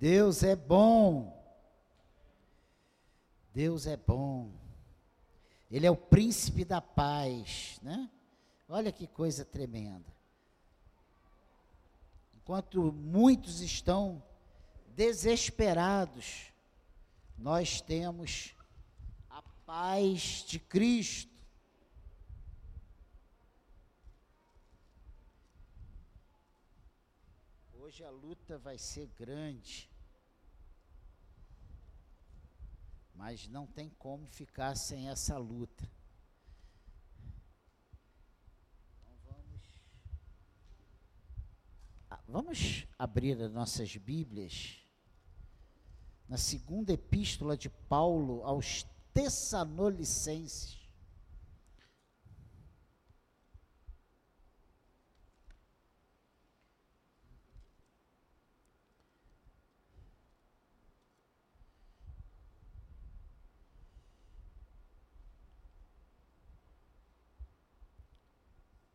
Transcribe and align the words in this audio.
Deus 0.00 0.42
é 0.42 0.56
bom. 0.56 1.38
Deus 3.52 3.86
é 3.86 3.98
bom. 3.98 4.50
Ele 5.70 5.86
é 5.86 5.90
o 5.90 5.96
príncipe 5.96 6.64
da 6.64 6.80
paz, 6.80 7.78
né? 7.82 8.10
Olha 8.66 8.90
que 8.90 9.06
coisa 9.06 9.44
tremenda. 9.44 10.10
Enquanto 12.34 12.90
muitos 12.90 13.60
estão 13.60 14.22
desesperados, 14.96 16.50
nós 17.36 17.82
temos 17.82 18.54
a 19.28 19.42
paz 19.66 20.46
de 20.48 20.58
Cristo. 20.58 21.30
Hoje 27.74 28.02
a 28.02 28.10
luta 28.10 28.56
vai 28.56 28.78
ser 28.78 29.06
grande. 29.18 29.89
Mas 33.20 33.46
não 33.48 33.66
tem 33.66 33.90
como 33.98 34.26
ficar 34.28 34.74
sem 34.74 35.10
essa 35.10 35.36
luta. 35.36 35.86
Então 38.96 39.12
vamos, 39.26 39.60
ah, 42.08 42.22
vamos 42.26 42.86
abrir 42.98 43.38
as 43.42 43.52
nossas 43.52 43.94
Bíblias 43.94 44.82
na 46.26 46.38
segunda 46.38 46.94
epístola 46.94 47.58
de 47.58 47.68
Paulo 47.68 48.42
aos 48.42 48.86
Tessalonicenses. 49.12 50.79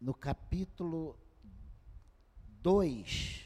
No 0.06 0.14
capítulo 0.14 1.18
2, 2.62 3.44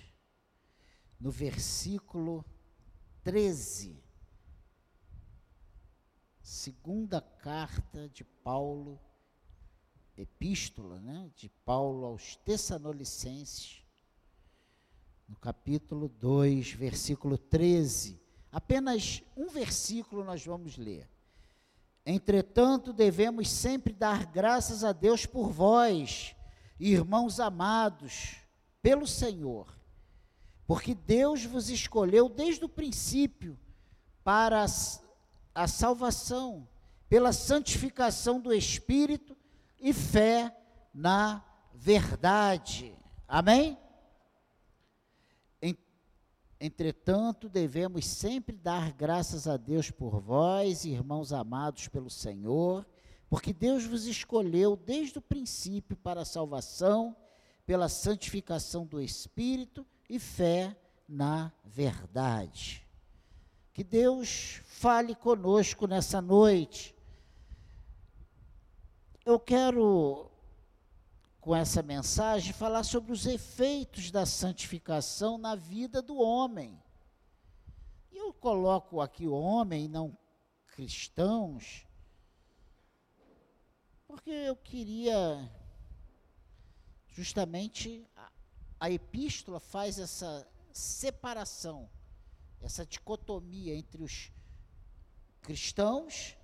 no 1.17 1.31
versículo 1.31 2.43
13. 3.23 4.03
Segunda 6.41 7.21
carta 7.21 8.09
de 8.09 8.25
Paulo, 8.25 8.99
epístola, 10.17 10.99
né, 10.99 11.31
de 11.33 11.47
Paulo 11.63 12.05
aos 12.05 12.35
Tessalonicenses, 12.35 13.81
no 15.29 15.37
capítulo 15.37 16.09
2, 16.09 16.73
versículo 16.73 17.37
13. 17.37 18.21
Apenas 18.51 19.23
um 19.37 19.47
versículo 19.47 20.25
nós 20.25 20.45
vamos 20.45 20.75
ler. 20.75 21.09
Entretanto, 22.05 22.91
devemos 22.91 23.49
sempre 23.49 23.93
dar 23.93 24.25
graças 24.25 24.83
a 24.83 24.91
Deus 24.91 25.25
por 25.25 25.51
vós, 25.51 26.35
irmãos 26.79 27.39
amados, 27.39 28.37
pelo 28.81 29.05
Senhor, 29.05 29.77
porque 30.65 30.95
Deus 30.95 31.43
vos 31.43 31.69
escolheu 31.69 32.29
desde 32.29 32.63
o 32.63 32.69
princípio 32.69 33.59
para 34.23 34.65
a 35.53 35.67
salvação, 35.67 36.67
pela 37.09 37.33
santificação 37.33 38.39
do 38.39 38.53
Espírito 38.53 39.35
e 39.79 39.91
fé 39.91 40.55
na 40.93 41.43
verdade. 41.73 42.95
Amém? 43.27 43.77
Entretanto, 46.61 47.47
devemos 47.47 48.05
sempre 48.05 48.57
dar 48.57 48.91
graças 48.91 49.47
a 49.47 49.55
Deus 49.55 49.89
por 49.89 50.19
vós, 50.19 50.83
irmãos 50.83 51.31
amados 51.31 51.87
pelo 51.87 52.09
Senhor, 52.09 52.85
porque 53.29 53.53
Deus 53.53 53.85
vos 53.85 54.07
escolheu 54.07 54.75
desde 54.75 55.19
o 55.19 55.21
princípio 55.21 55.95
para 55.95 56.21
a 56.21 56.25
salvação, 56.25 57.15
pela 57.65 57.87
santificação 57.87 58.85
do 58.87 58.99
Espírito 58.99 59.85
e 60.09 60.17
fé 60.17 60.75
na 61.07 61.51
verdade. 61.63 62.87
Que 63.71 63.83
Deus 63.83 64.61
fale 64.65 65.13
conosco 65.13 65.85
nessa 65.85 66.19
noite. 66.19 66.95
Eu 69.23 69.39
quero, 69.39 70.31
com 71.39 71.55
essa 71.55 71.83
mensagem, 71.83 72.51
falar 72.51 72.83
sobre 72.83 73.11
os 73.11 73.27
efeitos 73.27 74.09
da 74.09 74.25
santificação 74.25 75.37
na 75.37 75.53
vida 75.53 76.01
do 76.01 76.17
homem. 76.17 76.81
E 78.11 78.17
eu 78.17 78.33
coloco 78.33 78.99
aqui 78.99 79.27
o 79.27 79.33
homem, 79.33 79.87
não 79.87 80.17
cristãos, 80.67 81.85
porque 84.09 84.31
eu 84.31 84.55
queria 84.55 85.47
justamente 87.09 88.03
a, 88.15 88.31
a 88.79 88.89
epístola 88.89 89.59
faz 89.59 89.99
essa 89.99 90.51
separação, 90.73 91.87
essa 92.59 92.83
dicotomia 92.83 93.75
entre 93.75 94.01
os 94.01 94.31
cristãos 95.43 96.35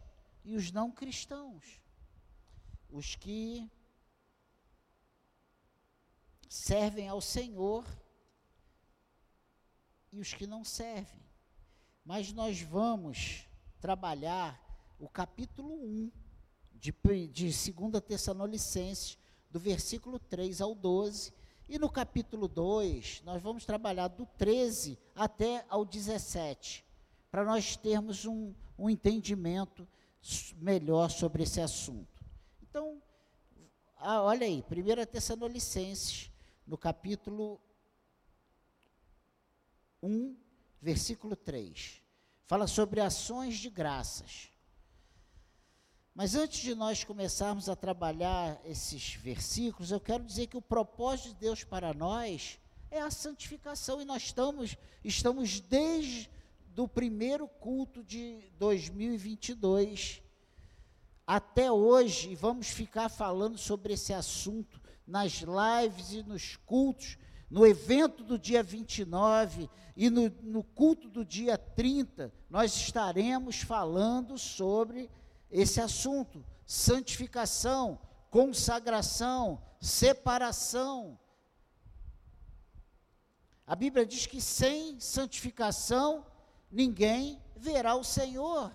e 0.44 0.54
os 0.54 0.72
não 0.72 0.92
cristãos. 0.92 1.82
Os 2.88 3.16
que 3.16 3.68
servem 6.48 7.10
ao 7.10 7.20
Senhor 7.20 7.84
e 10.12 10.20
os 10.20 10.36
que 10.36 10.46
não 10.46 10.64
servem. 10.64 11.26
Mas 12.06 12.32
nós 12.32 12.62
vamos 12.62 13.48
trabalhar 13.82 14.64
o 15.00 15.10
capítulo 15.10 15.74
1 15.84 16.25
de, 16.80 16.94
de 17.28 17.72
2 17.72 18.04
Tessalonicenses, 18.04 19.18
do 19.50 19.60
versículo 19.60 20.20
3 20.20 20.62
ao 20.62 20.76
12. 20.76 21.34
E 21.68 21.80
no 21.80 21.90
capítulo 21.90 22.48
2, 22.48 23.24
nós 23.26 23.42
vamos 23.42 23.66
trabalhar 23.66 24.08
do 24.08 24.26
13 24.38 24.98
até 25.16 25.66
ao 25.68 25.84
17, 25.84 26.86
para 27.32 27.44
nós 27.44 27.76
termos 27.76 28.26
um, 28.26 28.54
um 28.78 28.90
entendimento 28.90 29.88
melhor 30.58 31.10
sobre 31.10 31.44
esse 31.44 31.60
assunto. 31.60 32.24
Então, 32.62 33.02
ah, 33.98 34.22
olha 34.22 34.46
aí, 34.46 34.64
1 34.70 35.06
Tessalonicenses, 35.12 36.32
no 36.68 36.78
capítulo 36.78 37.60
1, 40.04 40.36
versículo 40.82 41.36
3, 41.36 42.02
fala 42.46 42.68
sobre 42.68 43.02
ações 43.02 43.58
de 43.58 43.70
graças. 43.70 44.55
Mas 46.16 46.34
antes 46.34 46.62
de 46.62 46.74
nós 46.74 47.04
começarmos 47.04 47.68
a 47.68 47.76
trabalhar 47.76 48.58
esses 48.64 49.16
versículos, 49.16 49.92
eu 49.92 50.00
quero 50.00 50.24
dizer 50.24 50.48
que 50.48 50.56
o 50.56 50.62
propósito 50.62 51.34
de 51.34 51.36
Deus 51.36 51.66
para 51.66 51.94
nós 51.94 52.58
é 52.90 53.02
a 53.02 53.12
santificação. 53.12 54.02
E 54.02 54.06
nós 54.06 54.24
estamos 54.24 54.78
estamos 55.04 55.60
desde 55.60 56.30
do 56.74 56.88
primeiro 56.88 57.50
culto 57.50 58.02
de 58.02 58.40
2022 58.58 60.22
até 61.28 61.70
hoje 61.70 62.32
e 62.32 62.36
vamos 62.36 62.68
ficar 62.68 63.10
falando 63.10 63.58
sobre 63.58 63.94
esse 63.94 64.14
assunto 64.14 64.80
nas 65.06 65.42
lives 65.42 66.14
e 66.14 66.24
nos 66.24 66.56
cultos, 66.66 67.18
no 67.50 67.68
evento 67.68 68.24
do 68.24 68.40
dia 68.40 68.64
29 68.64 69.70
e 69.98 70.10
no, 70.10 70.32
no 70.44 70.64
culto 70.64 71.10
do 71.10 71.26
dia 71.26 71.58
30, 71.58 72.34
nós 72.50 72.74
estaremos 72.74 73.62
falando 73.62 74.38
sobre 74.38 75.10
esse 75.56 75.80
assunto: 75.80 76.46
santificação, 76.66 78.00
consagração, 78.30 79.62
separação. 79.80 81.18
A 83.66 83.76
Bíblia 83.76 84.06
diz 84.06 84.26
que 84.26 84.42
sem 84.42 85.00
santificação 85.00 86.26
ninguém 86.70 87.42
verá 87.56 87.96
o 87.96 88.04
Senhor. 88.04 88.72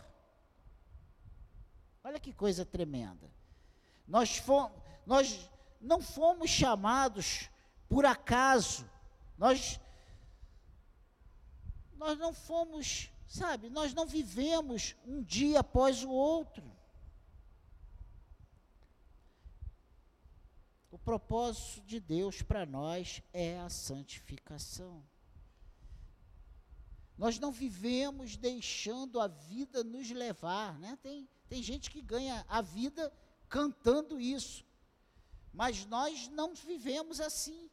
Olha 2.03 2.19
que 2.19 2.33
coisa 2.33 2.65
tremenda. 2.65 3.31
Nós, 4.09 4.39
fomos, 4.39 4.73
nós 5.07 5.51
não 5.81 6.01
fomos 6.01 6.51
chamados 6.51 7.49
por 7.89 8.05
acaso. 8.07 8.89
Nós, 9.37 9.79
nós 11.93 12.19
não 12.19 12.33
fomos 12.33 13.13
Sabe, 13.31 13.71
nós 13.71 13.95
não 13.95 14.09
vivemos 14.09 14.97
um 15.07 15.23
dia 15.23 15.61
após 15.61 16.03
o 16.03 16.11
outro. 16.11 16.69
O 20.91 20.99
propósito 20.99 21.81
de 21.83 22.01
Deus 22.01 22.43
para 22.43 22.67
nós 22.67 23.23
é 23.33 23.57
a 23.61 23.69
santificação. 23.69 25.01
Nós 27.17 27.39
não 27.39 27.53
vivemos 27.53 28.37
deixando 28.37 29.21
a 29.21 29.29
vida 29.29 29.85
nos 29.85 30.11
levar, 30.11 30.77
né? 30.81 30.99
Tem, 31.01 31.29
tem 31.49 31.63
gente 31.63 31.89
que 31.89 32.03
ganha 32.03 32.45
a 32.49 32.61
vida 32.61 33.13
cantando 33.49 34.21
isso, 34.21 34.67
mas 35.53 35.87
nós 35.87 36.27
não 36.31 36.53
vivemos 36.53 37.21
assim. 37.21 37.71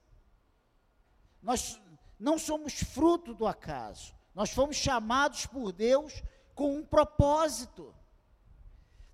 Nós 1.42 1.82
não 2.20 2.38
somos 2.38 2.74
fruto 2.74 3.34
do 3.34 3.48
acaso. 3.48 4.17
Nós 4.38 4.52
fomos 4.52 4.76
chamados 4.76 5.48
por 5.48 5.72
Deus 5.72 6.22
com 6.54 6.76
um 6.76 6.86
propósito. 6.86 7.92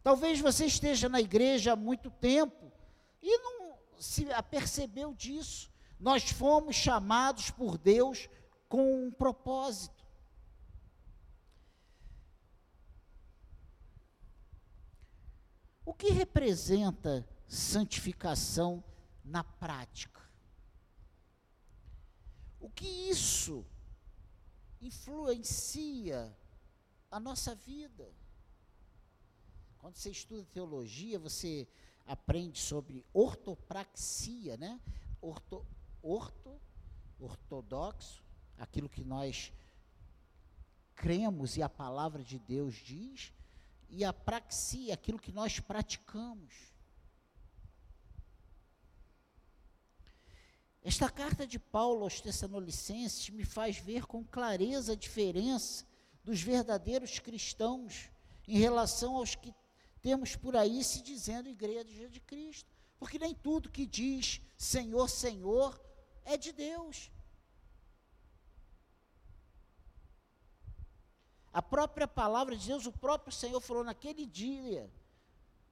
Talvez 0.04 0.42
você 0.42 0.66
esteja 0.66 1.08
na 1.08 1.22
igreja 1.22 1.72
há 1.72 1.76
muito 1.78 2.12
tempo 2.12 2.70
e 3.22 3.38
não 3.38 3.78
se 3.98 4.30
apercebeu 4.34 5.14
disso. 5.14 5.72
Nós 5.98 6.30
fomos 6.30 6.76
chamados 6.76 7.50
por 7.50 7.78
Deus 7.78 8.28
com 8.68 9.06
um 9.06 9.12
propósito. 9.12 10.06
O 15.86 15.94
que 15.94 16.10
representa 16.10 17.26
santificação 17.48 18.84
na 19.24 19.42
prática? 19.42 20.22
O 22.60 22.70
que 22.70 22.86
isso 22.86 23.66
influencia 24.88 26.36
a 27.10 27.20
nossa 27.20 27.56
vida? 27.56 28.12
Quando 29.78 29.96
você 29.96 30.10
estuda 30.10 30.46
teologia, 30.46 31.20
você 31.20 31.68
aprende 32.06 32.60
sobre 32.60 33.06
ortopraxia, 33.14 34.58
né? 34.58 34.80
Orto, 35.22 35.66
orto, 36.02 36.60
ortodoxo, 37.20 38.24
aquilo 38.58 38.90
que 38.90 39.04
nós 39.04 39.52
cremos 40.96 41.58
e 41.58 41.62
a 41.62 41.70
palavra 41.70 42.24
de 42.24 42.40
Deus 42.40 42.76
diz, 42.76 43.34
e 43.90 44.04
a 44.04 44.14
praxia, 44.14 44.94
aquilo 44.94 45.20
que 45.20 45.32
nós 45.32 45.60
praticamos. 45.60 46.73
Esta 50.84 51.10
carta 51.10 51.48
de 51.48 51.58
Paulo 51.58 52.04
aos 52.04 52.20
Tessalonicenses 52.20 53.30
me 53.30 53.46
faz 53.46 53.78
ver 53.78 54.06
com 54.06 54.22
clareza 54.24 54.92
a 54.92 54.96
diferença 54.98 55.86
dos 56.24 56.42
verdadeiros 56.42 57.20
cristãos 57.20 58.10
em 58.46 58.58
relação 58.58 59.16
aos 59.16 59.34
que 59.34 59.56
temos 60.02 60.36
por 60.36 60.58
aí 60.58 60.84
se 60.84 61.02
dizendo 61.02 61.48
igreja 61.48 62.10
de 62.10 62.20
Cristo. 62.20 62.70
Porque 63.00 63.18
nem 63.18 63.34
tudo 63.34 63.70
que 63.70 63.86
diz 63.86 64.42
Senhor, 64.58 65.10
Senhor 65.10 65.82
é 66.26 66.36
de 66.36 66.52
Deus. 66.52 67.10
A 71.54 71.62
própria 71.62 72.08
palavra 72.08 72.58
de 72.58 72.68
Deus, 72.68 72.86
o 72.86 72.92
próprio 72.92 73.32
Senhor 73.32 73.62
falou 73.62 73.86
naquele 73.86 74.26
dia. 74.26 74.92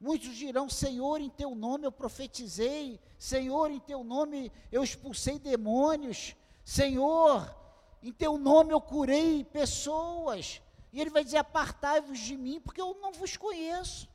Muitos 0.01 0.35
dirão: 0.35 0.67
Senhor, 0.67 1.21
em 1.21 1.29
teu 1.29 1.53
nome 1.53 1.85
eu 1.85 1.91
profetizei, 1.91 2.99
Senhor, 3.19 3.69
em 3.69 3.79
teu 3.79 4.03
nome 4.03 4.51
eu 4.71 4.83
expulsei 4.83 5.37
demônios, 5.37 6.35
Senhor, 6.65 7.55
em 8.01 8.11
teu 8.11 8.35
nome 8.35 8.73
eu 8.73 8.81
curei 8.81 9.43
pessoas. 9.43 10.59
E 10.91 10.99
ele 10.99 11.11
vai 11.11 11.23
dizer: 11.23 11.37
Apartai-vos 11.37 12.17
de 12.17 12.35
mim, 12.35 12.59
porque 12.59 12.81
eu 12.81 12.97
não 12.99 13.13
vos 13.13 13.37
conheço. 13.37 14.09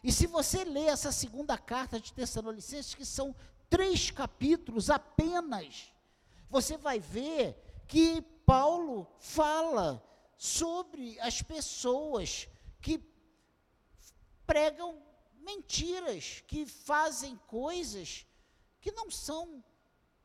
E 0.00 0.12
se 0.12 0.28
você 0.28 0.62
ler 0.62 0.86
essa 0.86 1.10
segunda 1.10 1.58
carta 1.58 1.98
de 1.98 2.12
Tessalonicenses, 2.12 2.94
que 2.94 3.04
são 3.04 3.34
três 3.68 4.12
capítulos 4.12 4.90
apenas, 4.90 5.92
você 6.48 6.76
vai 6.76 7.00
ver 7.00 7.60
que 7.88 8.22
Paulo 8.46 9.08
fala 9.18 10.00
sobre 10.36 11.18
as 11.18 11.42
pessoas 11.42 12.48
que 12.86 13.00
pregam 14.46 15.02
mentiras, 15.40 16.40
que 16.46 16.64
fazem 16.64 17.36
coisas 17.48 18.24
que 18.80 18.92
não 18.92 19.10
são 19.10 19.64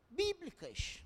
bíblicas. 0.08 1.02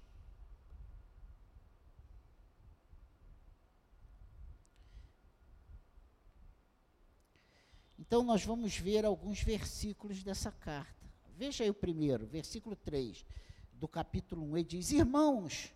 Então, 7.98 8.22
nós 8.22 8.44
vamos 8.44 8.76
ver 8.76 9.06
alguns 9.06 9.40
versículos 9.40 10.22
dessa 10.22 10.52
carta. 10.52 11.10
Veja 11.30 11.64
aí 11.64 11.70
o 11.70 11.74
primeiro, 11.74 12.26
versículo 12.26 12.76
3 12.76 13.24
do 13.72 13.88
capítulo 13.88 14.42
1. 14.50 14.58
Ele 14.58 14.68
diz: 14.68 14.90
Irmãos, 14.90 15.72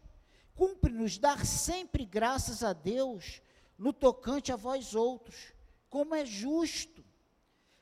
cumpre-nos 0.54 1.16
dar 1.16 1.46
sempre 1.46 2.04
graças 2.04 2.62
a 2.62 2.74
Deus 2.74 3.40
no 3.78 3.94
tocante 3.94 4.52
a 4.52 4.56
vós 4.56 4.94
outros, 4.94 5.54
como 5.90 6.14
é 6.14 6.24
justo, 6.24 7.04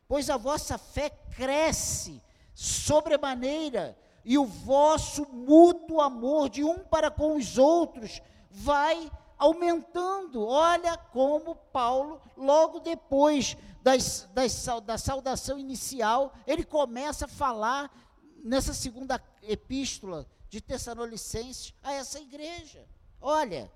pois 0.08 0.30
a 0.30 0.36
vossa 0.38 0.78
fé 0.78 1.10
cresce 1.10 2.22
sobremaneira 2.54 3.96
e 4.24 4.36
o 4.36 4.44
vosso 4.44 5.28
mútuo 5.28 6.00
amor 6.00 6.48
de 6.48 6.64
um 6.64 6.80
para 6.80 7.10
com 7.10 7.36
os 7.36 7.56
outros 7.56 8.20
vai 8.50 9.10
aumentando. 9.36 10.44
Olha 10.44 10.96
como 10.96 11.54
Paulo, 11.54 12.20
logo 12.36 12.80
depois 12.80 13.56
das, 13.82 14.28
das, 14.34 14.66
da 14.84 14.98
saudação 14.98 15.58
inicial, 15.58 16.34
ele 16.46 16.64
começa 16.64 17.26
a 17.26 17.28
falar 17.28 17.90
nessa 18.42 18.74
segunda 18.74 19.22
epístola 19.42 20.26
de 20.48 20.60
Tessalonicenses 20.60 21.74
a 21.82 21.92
essa 21.92 22.18
igreja. 22.18 22.86
Olha, 23.20 23.70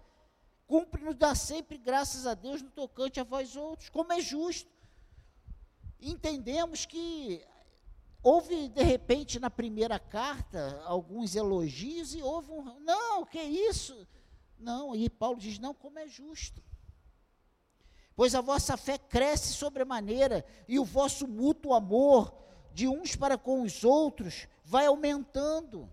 cumpre-nos 0.73 1.15
dar 1.15 1.35
sempre 1.35 1.77
graças 1.77 2.27
a 2.27 2.33
Deus 2.33 2.63
no 2.63 2.71
tocante 2.71 3.21
a 3.21 3.25
vós 3.25 3.57
outros, 3.57 3.91
como 3.91 4.11
é 4.11 4.23
justo. 4.23 4.73
Entendemos 6.01 6.87
que 6.87 7.45
houve, 8.23 8.71
de 8.71 8.83
repente, 8.83 9.39
na 9.39 9.51
primeira 9.51 9.99
carta, 9.99 10.81
alguns 10.87 11.37
elogios 11.37 12.15
e 12.15 12.23
houve 12.23 12.53
um. 12.53 12.81
Não, 12.81 13.27
que 13.27 13.39
isso? 13.39 14.09
Não, 14.59 14.97
e 14.97 15.11
Paulo 15.11 15.39
diz: 15.39 15.59
não, 15.59 15.75
como 15.75 15.99
é 15.99 16.09
justo. 16.09 16.63
Pois 18.17 18.35
a 18.35 18.41
vossa 18.41 18.75
fé 18.79 18.97
cresce 18.97 19.53
sobremaneira 19.53 20.43
e 20.67 20.79
o 20.79 20.87
vosso 20.87 21.29
mútuo 21.29 21.75
amor 21.75 22.35
de 22.73 22.89
uns 22.89 23.15
para 23.15 23.37
com 23.37 23.61
os 23.61 23.85
outros 23.85 24.49
vai 24.65 24.87
aumentando. 24.87 25.93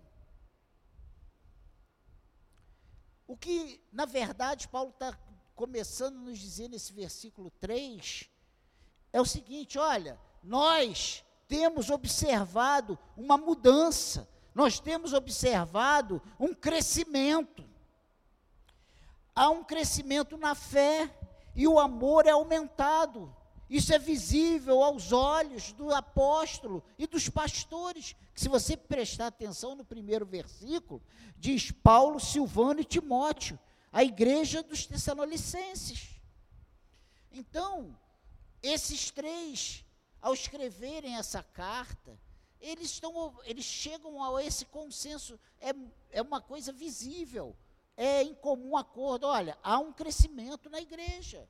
O 3.30 3.38
que, 3.38 3.80
na 3.94 4.06
verdade, 4.06 4.68
Paulo 4.68 4.90
está 4.90 5.18
começando 5.56 6.18
a 6.18 6.22
nos 6.22 6.40
dizer 6.40 6.68
nesse 6.68 6.92
versículo 6.92 7.52
3 7.60 8.30
é 9.14 9.22
o 9.22 9.26
seguinte: 9.26 9.78
olha, 9.78 10.20
nós 10.44 11.24
temos 11.48 11.90
observado 11.90 12.98
uma 13.16 13.38
mudança, 13.38 14.28
nós 14.54 14.80
temos 14.80 15.14
observado 15.14 16.22
um 16.40 16.54
crescimento 16.54 17.70
há 19.40 19.50
um 19.50 19.64
crescimento 19.64 20.38
na 20.38 20.54
fé 20.54 21.10
e 21.56 21.66
o 21.66 21.80
amor 21.80 22.26
é 22.26 22.32
aumentado. 22.32 23.34
Isso 23.70 23.94
é 23.94 24.00
visível 24.00 24.84
aos 24.84 25.12
olhos 25.12 25.72
do 25.74 25.94
apóstolo 25.94 26.84
e 26.98 27.06
dos 27.06 27.30
pastores. 27.30 28.16
Que 28.34 28.42
se 28.42 28.50
você 28.50 28.76
prestar 28.76 29.28
atenção 29.28 29.76
no 29.76 29.86
primeiro 29.86 30.26
versículo, 30.26 31.02
diz 31.38 31.72
Paulo, 31.72 32.20
Silvano 32.20 32.80
e 32.80 32.86
Timóteo, 32.86 33.60
a 33.92 34.04
igreja 34.04 34.64
dos 34.64 34.86
Tessalonicenses. 34.86 36.10
Então, 37.32 37.98
esses 38.64 39.12
três, 39.12 39.86
ao 40.20 40.34
escreverem 40.34 41.16
essa 41.16 41.44
carta, 41.44 42.20
eles, 42.60 42.92
estão, 42.92 43.38
eles 43.46 43.66
chegam 43.66 44.24
a 44.24 44.44
esse 44.44 44.66
consenso, 44.66 45.40
é, 45.62 45.74
é 46.12 46.22
uma 46.22 46.42
coisa 46.42 46.72
visível 46.72 47.56
é 48.00 48.24
em 48.24 48.34
comum 48.34 48.78
acordo. 48.78 49.28
Olha, 49.28 49.58
há 49.62 49.78
um 49.78 49.92
crescimento 49.92 50.70
na 50.70 50.80
igreja. 50.80 51.46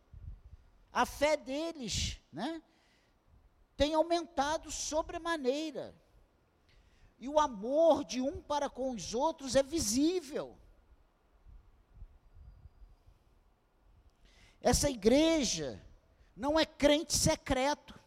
A 0.92 1.06
fé 1.06 1.38
deles, 1.38 2.20
né, 2.32 2.62
tem 3.78 3.94
aumentado 3.94 4.72
sobremaneira. 4.72 5.96
E 7.18 7.28
o 7.30 7.40
amor 7.40 8.04
de 8.04 8.22
um 8.22 8.42
para 8.42 8.70
com 8.70 8.92
os 8.92 9.14
outros 9.14 9.56
é 9.56 9.64
visível. 9.64 10.58
Essa 14.62 14.90
igreja 14.90 15.82
não 16.36 16.60
é 16.60 16.66
crente 16.66 17.14
secreto. 17.14 17.98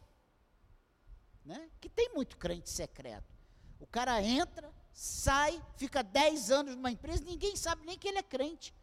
Né? 1.45 1.69
Que 1.79 1.89
tem 1.89 2.13
muito 2.13 2.37
crente 2.37 2.69
secreto. 2.69 3.33
O 3.79 3.87
cara 3.87 4.21
entra, 4.21 4.73
sai, 4.93 5.61
fica 5.75 6.03
10 6.03 6.51
anos 6.51 6.75
numa 6.75 6.91
empresa, 6.91 7.23
ninguém 7.23 7.55
sabe 7.55 7.85
nem 7.85 7.97
que 7.97 8.07
ele 8.07 8.19
é 8.19 8.23
crente. 8.23 8.73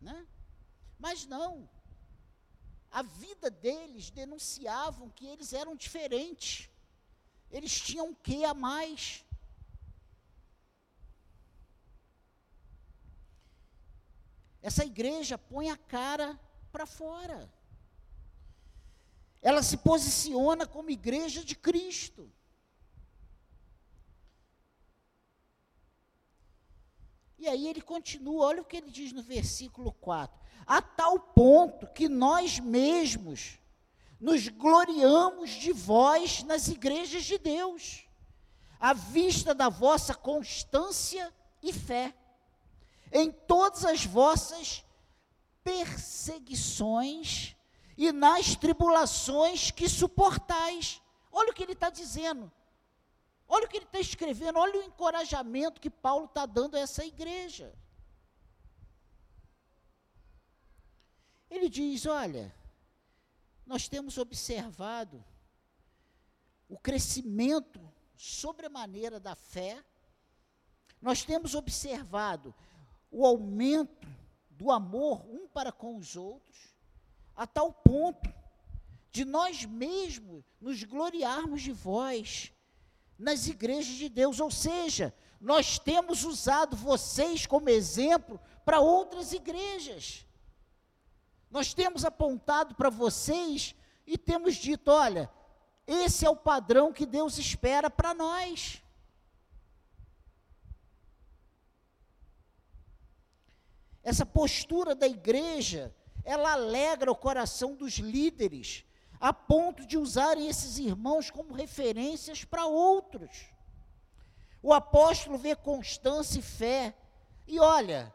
Né? 0.00 0.26
Mas 0.98 1.26
não. 1.26 1.68
A 2.90 3.02
vida 3.02 3.50
deles 3.50 4.10
denunciavam 4.10 5.10
que 5.10 5.26
eles 5.26 5.52
eram 5.52 5.76
diferentes. 5.76 6.68
Eles 7.50 7.80
tinham 7.80 8.10
o 8.10 8.14
que 8.14 8.44
a 8.44 8.52
mais? 8.52 9.24
Essa 14.62 14.84
igreja 14.84 15.38
põe 15.38 15.70
a 15.70 15.76
cara 15.76 16.38
para 16.70 16.84
fora. 16.84 17.50
Ela 19.40 19.62
se 19.62 19.76
posiciona 19.78 20.66
como 20.66 20.90
igreja 20.90 21.44
de 21.44 21.54
Cristo. 21.54 22.30
E 27.38 27.48
aí 27.48 27.68
ele 27.68 27.80
continua, 27.80 28.44
olha 28.44 28.60
o 28.60 28.64
que 28.64 28.76
ele 28.76 28.90
diz 28.90 29.12
no 29.12 29.22
versículo 29.22 29.92
4: 29.92 30.38
a 30.70 30.80
tal 30.80 31.18
ponto 31.18 31.88
que 31.88 32.08
nós 32.08 32.60
mesmos 32.60 33.58
nos 34.20 34.46
gloriamos 34.46 35.50
de 35.50 35.72
vós 35.72 36.44
nas 36.44 36.68
igrejas 36.68 37.24
de 37.24 37.38
Deus, 37.38 38.04
à 38.78 38.92
vista 38.92 39.52
da 39.52 39.68
vossa 39.68 40.14
constância 40.14 41.34
e 41.60 41.72
fé, 41.72 42.14
em 43.10 43.32
todas 43.32 43.84
as 43.84 44.04
vossas 44.04 44.84
perseguições 45.64 47.56
e 47.98 48.12
nas 48.12 48.54
tribulações 48.54 49.72
que 49.72 49.88
suportais. 49.88 51.02
Olha 51.32 51.50
o 51.50 51.52
que 51.52 51.64
ele 51.64 51.72
está 51.72 51.90
dizendo. 51.90 52.48
Olha 53.48 53.66
o 53.66 53.68
que 53.68 53.78
ele 53.78 53.86
está 53.86 53.98
escrevendo, 53.98 54.60
olha 54.60 54.78
o 54.78 54.84
encorajamento 54.84 55.80
que 55.80 55.90
Paulo 55.90 56.26
está 56.26 56.46
dando 56.46 56.76
a 56.76 56.80
essa 56.80 57.04
igreja. 57.04 57.74
Ele 61.50 61.68
diz: 61.68 62.06
olha, 62.06 62.54
nós 63.66 63.88
temos 63.88 64.16
observado 64.16 65.22
o 66.68 66.78
crescimento 66.78 67.80
sobremaneira 68.16 69.18
da 69.18 69.34
fé, 69.34 69.82
nós 71.02 71.24
temos 71.24 71.54
observado 71.54 72.54
o 73.10 73.26
aumento 73.26 74.06
do 74.50 74.70
amor 74.70 75.26
um 75.28 75.48
para 75.48 75.72
com 75.72 75.96
os 75.96 76.14
outros, 76.16 76.56
a 77.34 77.46
tal 77.46 77.72
ponto 77.72 78.32
de 79.10 79.24
nós 79.24 79.64
mesmos 79.64 80.44
nos 80.60 80.84
gloriarmos 80.84 81.62
de 81.62 81.72
vós 81.72 82.52
nas 83.18 83.46
igrejas 83.46 83.96
de 83.96 84.08
Deus, 84.08 84.40
ou 84.40 84.50
seja, 84.50 85.14
nós 85.40 85.78
temos 85.78 86.24
usado 86.24 86.76
vocês 86.76 87.46
como 87.46 87.68
exemplo 87.68 88.40
para 88.64 88.80
outras 88.80 89.32
igrejas. 89.32 90.24
Nós 91.50 91.74
temos 91.74 92.04
apontado 92.04 92.74
para 92.74 92.88
vocês 92.88 93.74
e 94.06 94.16
temos 94.16 94.54
dito: 94.54 94.90
olha, 94.90 95.30
esse 95.86 96.24
é 96.24 96.30
o 96.30 96.36
padrão 96.36 96.92
que 96.92 97.04
Deus 97.04 97.38
espera 97.38 97.90
para 97.90 98.14
nós. 98.14 98.82
Essa 104.02 104.24
postura 104.24 104.94
da 104.94 105.06
igreja, 105.06 105.94
ela 106.24 106.52
alegra 106.52 107.10
o 107.10 107.16
coração 107.16 107.74
dos 107.74 107.94
líderes, 107.94 108.84
a 109.20 109.32
ponto 109.32 109.84
de 109.84 109.98
usarem 109.98 110.48
esses 110.48 110.78
irmãos 110.78 111.30
como 111.30 111.52
referências 111.52 112.44
para 112.44 112.66
outros. 112.66 113.50
O 114.62 114.72
apóstolo 114.72 115.36
vê 115.36 115.56
constância 115.56 116.38
e 116.38 116.42
fé. 116.42 116.94
E 117.46 117.58
olha, 117.58 118.14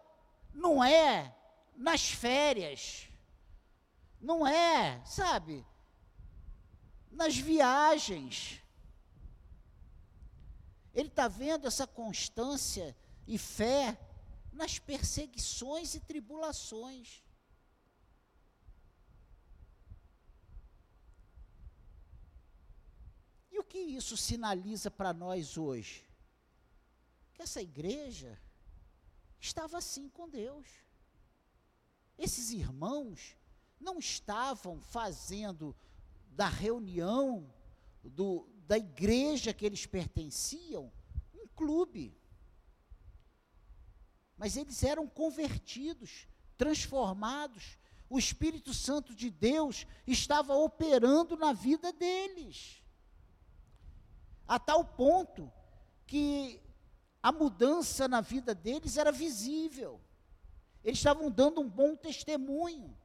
não 0.53 0.83
é 0.83 1.35
nas 1.75 2.09
férias, 2.09 3.09
não 4.25 4.45
é, 4.45 5.01
sabe, 5.05 5.63
nas 7.11 7.37
viagens. 7.37 8.59
Ele 10.93 11.09
está 11.09 11.27
vendo 11.27 11.67
essa 11.67 11.85
constância 11.85 12.97
e 13.27 13.37
fé 13.37 13.97
nas 14.51 14.79
perseguições 14.79 15.93
e 15.93 15.99
tribulações. 15.99 17.23
E 23.51 23.59
o 23.59 23.63
que 23.63 23.77
isso 23.77 24.17
sinaliza 24.17 24.89
para 24.89 25.13
nós 25.13 25.57
hoje? 25.57 26.03
Que 27.33 27.43
essa 27.43 27.61
igreja 27.61 28.41
estava 29.39 29.77
assim 29.77 30.09
com 30.09 30.27
Deus. 30.27 30.67
Esses 32.17 32.49
irmãos 32.51 33.35
não 33.85 33.97
estavam 33.99 34.81
fazendo 34.81 35.73
da 36.31 36.49
reunião 36.49 37.49
do, 38.03 38.45
da 38.67 38.77
igreja 38.77 39.53
que 39.53 39.65
eles 39.65 39.85
pertenciam 39.85 40.91
um 41.33 41.47
clube 41.55 42.13
mas 44.37 44.57
eles 44.57 44.83
eram 44.83 45.07
convertidos, 45.07 46.27
transformados. 46.57 47.77
O 48.09 48.19
Espírito 48.19 48.73
Santo 48.73 49.15
de 49.15 49.29
Deus 49.29 49.87
estava 50.05 50.55
operando 50.55 51.35
na 51.37 51.53
vida 51.53 51.91
deles. 51.93 52.83
A 54.47 54.59
tal 54.59 54.83
ponto 54.83 55.51
que 56.05 56.61
a 57.23 57.31
mudança 57.31 58.07
na 58.07 58.21
vida 58.21 58.53
deles 58.53 58.97
era 58.97 59.11
visível. 59.11 59.99
Eles 60.83 60.99
estavam 60.99 61.31
dando 61.31 61.61
um 61.61 61.69
bom 61.69 61.95
testemunho. 61.95 62.95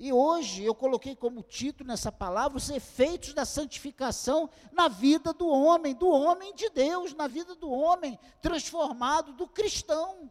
E 0.00 0.12
hoje 0.12 0.62
eu 0.62 0.76
coloquei 0.76 1.16
como 1.16 1.42
título 1.42 1.88
nessa 1.88 2.12
palavra 2.12 2.56
os 2.56 2.70
efeitos 2.70 3.34
da 3.34 3.44
santificação 3.44 4.48
na 4.70 4.86
vida 4.86 5.32
do 5.32 5.48
homem, 5.48 5.92
do 5.92 6.08
homem 6.08 6.54
de 6.54 6.70
Deus, 6.70 7.12
na 7.14 7.26
vida 7.26 7.56
do 7.56 7.68
homem 7.68 8.16
transformado, 8.40 9.32
do 9.32 9.48
cristão. 9.48 10.30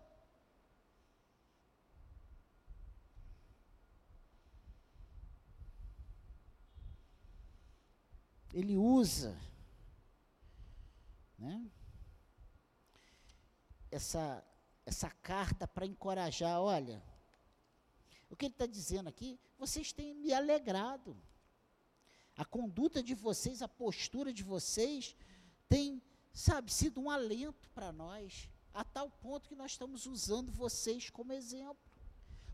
Ele 8.54 8.78
usa 8.78 9.38
né, 11.38 11.70
essa, 13.92 14.42
essa 14.86 15.10
carta 15.10 15.68
para 15.68 15.86
encorajar, 15.86 16.62
olha, 16.62 17.04
o 18.30 18.36
que 18.36 18.46
ele 18.46 18.54
está 18.54 18.66
dizendo 18.66 19.10
aqui, 19.10 19.40
vocês 19.58 19.92
têm 19.92 20.14
me 20.14 20.34
alegrado. 20.34 21.18
A 22.36 22.46
conduta 22.46 23.02
de 23.02 23.16
vocês, 23.16 23.62
a 23.62 23.68
postura 23.68 24.32
de 24.32 24.44
vocês, 24.44 25.16
tem, 25.68 26.02
sabe, 26.34 26.72
sido 26.72 27.02
um 27.02 27.10
alento 27.10 27.70
para 27.72 27.92
nós, 27.92 28.50
a 28.74 28.84
tal 28.84 29.10
ponto 29.10 29.50
que 29.50 29.56
nós 29.56 29.72
estamos 29.72 30.06
usando 30.06 30.52
vocês 30.52 31.10
como 31.10 31.34
exemplo. 31.34 31.78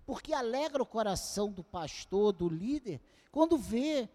Porque 0.06 0.34
alegra 0.34 0.82
o 0.82 0.86
coração 0.86 1.52
do 1.52 1.64
pastor, 1.64 2.32
do 2.34 2.48
líder, 2.48 3.02
quando 3.32 3.58
vê 3.58 4.10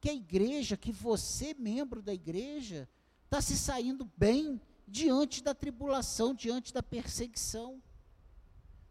que 0.00 0.08
a 0.08 0.14
igreja, 0.14 0.76
que 0.76 0.90
você, 0.90 1.54
membro 1.54 2.00
da 2.00 2.14
igreja, 2.14 2.88
está 3.24 3.40
se 3.40 3.56
saindo 3.56 4.10
bem 4.16 4.60
diante 4.88 5.42
da 5.42 5.54
tribulação, 5.54 6.34
diante 6.34 6.72
da 6.72 6.82
perseguição. 6.82 7.82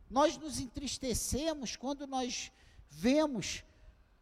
Nós 0.09 0.37
nos 0.37 0.59
entristecemos 0.59 1.75
quando 1.75 2.07
nós 2.07 2.51
vemos 2.89 3.63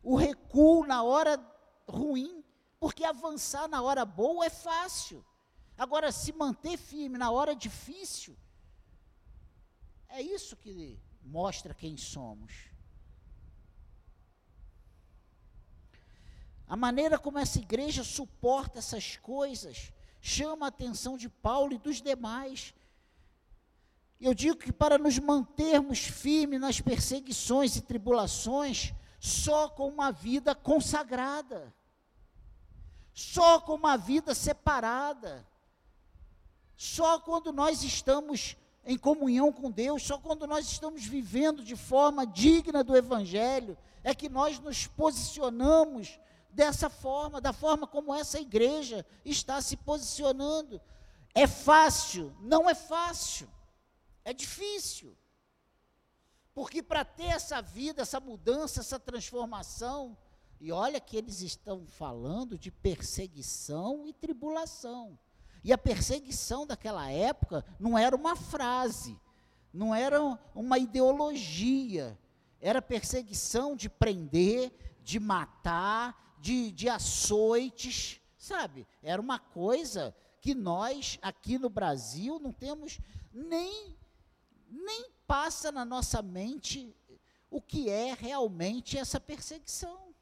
o 0.03 0.15
recuo 0.15 0.86
na 0.86 1.03
hora 1.03 1.39
ruim, 1.88 2.44
porque 2.79 3.03
avançar 3.03 3.67
na 3.67 3.82
hora 3.82 4.06
boa 4.06 4.46
é 4.46 4.50
fácil. 4.50 5.25
Agora, 5.77 6.12
se 6.12 6.34
manter 6.34 6.77
firme 6.77 7.17
na 7.17 7.32
hora 7.32 7.56
difícil, 7.56 8.36
é 10.10 10.22
isso 10.22 10.56
que 10.56 11.00
mostra 11.22 11.74
quem 11.74 11.96
somos. 11.96 12.70
A 16.67 16.75
maneira 16.75 17.17
como 17.17 17.39
essa 17.39 17.60
igreja 17.60 18.03
suporta 18.03 18.79
essas 18.79 19.15
coisas 19.17 19.94
chama 20.20 20.65
a 20.65 20.70
atenção 20.70 21.17
de 21.17 21.29
Paulo 21.29 21.74
e 21.74 21.77
dos 21.77 22.01
demais. 22.01 22.74
Eu 24.19 24.33
digo 24.33 24.57
que 24.57 24.71
para 24.71 24.97
nos 24.97 25.19
mantermos 25.19 26.00
firmes 26.00 26.59
nas 26.59 26.81
perseguições 26.81 27.75
e 27.75 27.81
tribulações, 27.81 28.93
só 29.19 29.69
com 29.69 29.88
uma 29.88 30.12
vida 30.12 30.55
consagrada, 30.55 31.74
só 33.13 33.59
com 33.59 33.75
uma 33.75 33.95
vida 33.95 34.33
separada, 34.33 35.47
só 36.75 37.19
quando 37.19 37.51
nós 37.51 37.83
estamos 37.83 38.57
em 38.86 38.97
comunhão 38.97 39.51
com 39.51 39.69
Deus, 39.69 40.01
só 40.03 40.17
quando 40.17 40.47
nós 40.47 40.65
estamos 40.67 41.03
vivendo 41.03 41.63
de 41.63 41.75
forma 41.75 42.25
digna 42.25 42.83
do 42.83 42.95
Evangelho, 42.95 43.77
é 44.03 44.15
que 44.15 44.29
nós 44.29 44.59
nos 44.59 44.88
posicionamos 44.88 46.19
dessa 46.50 46.89
forma, 46.89 47.41
da 47.41 47.53
forma 47.53 47.86
como 47.86 48.15
essa 48.15 48.39
igreja 48.39 49.05
está 49.25 49.62
se 49.62 49.77
posicionando. 49.77 50.81
É 51.36 51.45
fácil? 51.45 52.36
Não 52.41 52.69
é 52.69 52.74
fácil. 52.74 53.47
É 54.27 54.34
difícil. 54.34 55.17
Porque 56.53 56.84
para 56.84 57.05
ter 57.05 57.27
essa 57.27 57.62
vida, 57.62 58.01
essa 58.01 58.19
mudança, 58.19 58.81
essa 58.81 59.00
transformação, 59.00 60.17
e 60.60 60.69
olha 60.69 61.00
que 61.00 61.15
eles 61.15 61.39
estão 61.39 61.88
falando 61.88 62.60
de 62.60 62.69
perseguição 62.69 64.05
e 64.05 64.12
tribulação. 64.12 65.17
E 65.63 65.72
a 65.72 65.77
perseguição 65.77 66.67
daquela 66.67 67.10
época 67.10 67.63
não 67.79 67.98
era 67.98 68.13
uma 68.13 68.36
frase, 68.36 69.17
não 69.72 69.96
era 69.96 70.22
uma 70.53 70.77
ideologia, 70.77 72.19
era 72.60 72.81
perseguição 72.81 73.77
de 73.77 73.88
prender, 73.88 74.74
de 75.01 75.22
matar, 75.22 76.36
de, 76.41 76.69
de 76.74 76.89
açoites, 76.89 78.19
sabe? 78.38 78.86
Era 79.01 79.22
uma 79.22 79.39
coisa 79.39 80.13
que 80.41 80.53
nós, 80.53 81.17
aqui 81.22 81.57
no 81.57 81.69
Brasil, 81.69 82.39
não 82.39 82.51
temos 82.51 83.00
nem, 83.31 83.97
nem 84.69 85.12
passa 85.25 85.71
na 85.71 85.86
nossa 85.86 86.21
mente 86.21 86.95
o 87.50 87.62
que 87.62 87.89
é 87.89 88.13
realmente 88.13 88.97
essa 88.97 89.19
perseguição. 89.19 90.15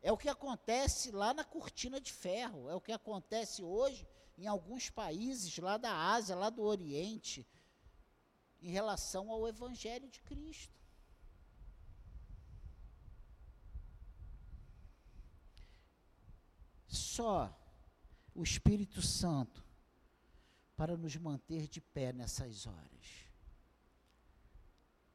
É 0.00 0.12
o 0.12 0.16
que 0.16 0.28
acontece 0.28 1.10
lá 1.10 1.34
na 1.34 1.44
cortina 1.44 2.00
de 2.00 2.12
ferro, 2.12 2.68
é 2.70 2.74
o 2.74 2.80
que 2.80 2.92
acontece 2.92 3.62
hoje 3.62 4.06
em 4.36 4.46
alguns 4.46 4.88
países 4.88 5.58
lá 5.58 5.76
da 5.76 5.92
Ásia, 5.92 6.36
lá 6.36 6.48
do 6.48 6.62
Oriente, 6.62 7.46
em 8.60 8.70
relação 8.70 9.30
ao 9.30 9.48
Evangelho 9.48 10.08
de 10.08 10.20
Cristo. 10.20 10.78
Só 16.86 17.52
o 18.34 18.42
Espírito 18.42 19.02
Santo 19.02 19.67
para 20.78 20.96
nos 20.96 21.16
manter 21.16 21.66
de 21.66 21.80
pé 21.80 22.12
nessas 22.12 22.64
horas. 22.64 23.26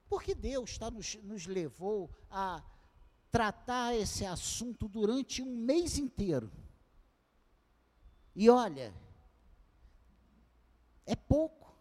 Porque 0.09 0.35
Deus 0.35 0.77
tá, 0.77 0.91
nos, 0.91 1.15
nos 1.23 1.47
levou 1.47 2.13
a 2.29 2.61
tratar 3.31 3.95
esse 3.95 4.25
assunto 4.25 4.89
durante 4.89 5.41
um 5.41 5.55
mês 5.55 5.97
inteiro. 5.97 6.51
E 8.35 8.49
olha, 8.49 8.93
é 11.05 11.15
pouco. 11.15 11.73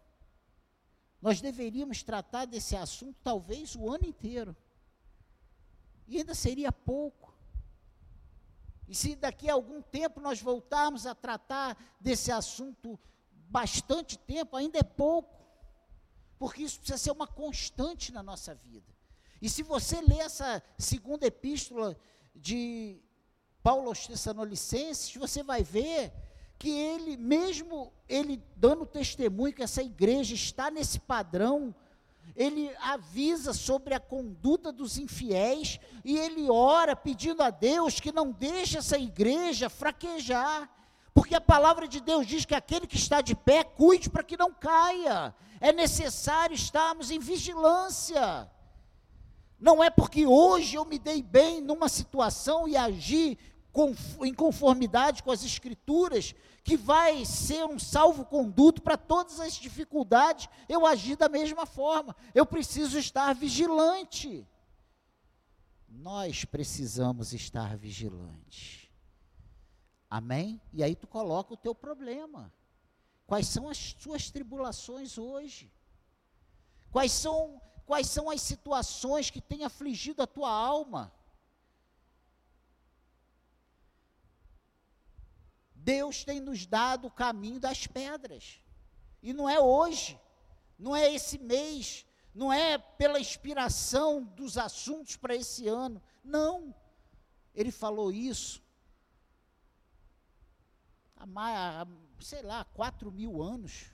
Nós 1.21 1.41
deveríamos 1.41 2.03
tratar 2.03 2.45
desse 2.45 2.77
assunto 2.77 3.19
talvez 3.21 3.75
o 3.75 3.91
ano 3.91 4.05
inteiro. 4.05 4.55
E 6.07 6.19
ainda 6.19 6.33
seria 6.33 6.71
pouco. 6.71 7.37
E 8.87 8.95
se 8.95 9.13
daqui 9.13 9.49
a 9.49 9.53
algum 9.53 9.81
tempo 9.81 10.21
nós 10.21 10.41
voltarmos 10.41 11.05
a 11.05 11.13
tratar 11.13 11.77
desse 11.99 12.31
assunto 12.31 12.97
bastante 13.53 14.17
tempo, 14.17 14.55
ainda 14.55 14.79
é 14.79 14.83
pouco. 14.83 15.39
Porque 16.39 16.63
isso 16.63 16.79
precisa 16.79 16.97
ser 16.97 17.11
uma 17.11 17.27
constante 17.27 18.11
na 18.11 18.23
nossa 18.23 18.55
vida. 18.55 18.91
E 19.39 19.47
se 19.47 19.61
você 19.61 20.01
ler 20.01 20.21
essa 20.21 20.63
segunda 20.77 21.27
epístola 21.27 21.95
de 22.35 22.99
Paulo 23.61 23.89
aos 23.89 24.07
Tessalonicenses, 24.07 25.15
você 25.15 25.43
vai 25.43 25.63
ver 25.63 26.11
que 26.57 26.69
ele, 26.69 27.15
mesmo 27.15 27.93
ele 28.09 28.41
dando 28.55 28.85
testemunho 28.85 29.53
que 29.53 29.61
essa 29.61 29.83
igreja 29.83 30.33
está 30.33 30.71
nesse 30.71 30.99
padrão, 30.99 31.75
ele 32.35 32.73
avisa 32.77 33.53
sobre 33.53 33.93
a 33.93 33.99
conduta 33.99 34.71
dos 34.71 34.97
infiéis 34.97 35.79
e 36.03 36.17
ele 36.17 36.49
ora 36.49 36.95
pedindo 36.95 37.43
a 37.43 37.51
Deus 37.51 37.99
que 37.99 38.11
não 38.11 38.31
deixe 38.31 38.77
essa 38.77 38.97
igreja 38.97 39.69
fraquejar, 39.69 40.69
porque 41.13 41.35
a 41.35 41.41
palavra 41.41 41.87
de 41.87 42.01
Deus 42.01 42.25
diz 42.25 42.43
que 42.45 42.55
aquele 42.55 42.87
que 42.87 42.97
está 42.97 43.21
de 43.21 43.35
pé 43.35 43.63
cuide 43.63 44.09
para 44.09 44.23
que 44.23 44.35
não 44.35 44.51
caia. 44.51 45.33
É 45.61 45.71
necessário 45.71 46.55
estarmos 46.55 47.11
em 47.11 47.19
vigilância. 47.19 48.49
Não 49.59 49.83
é 49.83 49.89
porque 49.89 50.25
hoje 50.25 50.75
eu 50.75 50.83
me 50.83 50.97
dei 50.97 51.21
bem 51.21 51.61
numa 51.61 51.87
situação 51.87 52.67
e 52.67 52.75
agi 52.75 53.37
em 54.21 54.33
conformidade 54.33 55.23
com 55.23 55.31
as 55.31 55.43
Escrituras, 55.43 56.35
que 56.63 56.77
vai 56.77 57.25
ser 57.25 57.65
um 57.65 57.79
salvo-conduto 57.79 58.81
para 58.81 58.97
todas 58.97 59.39
as 59.39 59.53
dificuldades, 59.53 60.47
eu 60.69 60.85
agir 60.85 61.15
da 61.15 61.27
mesma 61.27 61.65
forma. 61.65 62.15
Eu 62.33 62.45
preciso 62.45 62.97
estar 62.97 63.33
vigilante. 63.33 64.47
Nós 65.87 66.45
precisamos 66.45 67.33
estar 67.33 67.77
vigilantes. 67.77 68.82
Amém? 70.13 70.61
E 70.71 70.83
aí 70.83 70.95
tu 70.95 71.07
coloca 71.07 71.55
o 71.55 71.57
teu 71.57 71.73
problema. 71.73 72.53
Quais 73.25 73.47
são 73.47 73.67
as 73.67 73.95
suas 73.97 74.29
tribulações 74.29 75.17
hoje? 75.17 75.73
Quais 76.91 77.11
são, 77.11 77.59
quais 77.83 78.09
são 78.09 78.29
as 78.29 78.39
situações 78.39 79.31
que 79.31 79.41
têm 79.41 79.63
afligido 79.63 80.21
a 80.21 80.27
tua 80.27 80.51
alma? 80.51 81.11
Deus 85.73 86.23
tem 86.23 86.39
nos 86.39 86.67
dado 86.67 87.07
o 87.07 87.11
caminho 87.11 87.59
das 87.59 87.87
pedras. 87.87 88.61
E 89.19 89.33
não 89.33 89.49
é 89.49 89.59
hoje, 89.59 90.21
não 90.77 90.95
é 90.95 91.11
esse 91.11 91.39
mês, 91.39 92.05
não 92.35 92.53
é 92.53 92.77
pela 92.77 93.19
inspiração 93.19 94.23
dos 94.23 94.59
assuntos 94.59 95.15
para 95.15 95.35
esse 95.35 95.67
ano. 95.67 95.99
Não. 96.23 96.71
Ele 97.55 97.71
falou 97.71 98.11
isso 98.11 98.62
há, 101.35 101.87
sei 102.19 102.41
lá, 102.41 102.63
quatro 102.65 103.11
mil 103.11 103.41
anos 103.41 103.91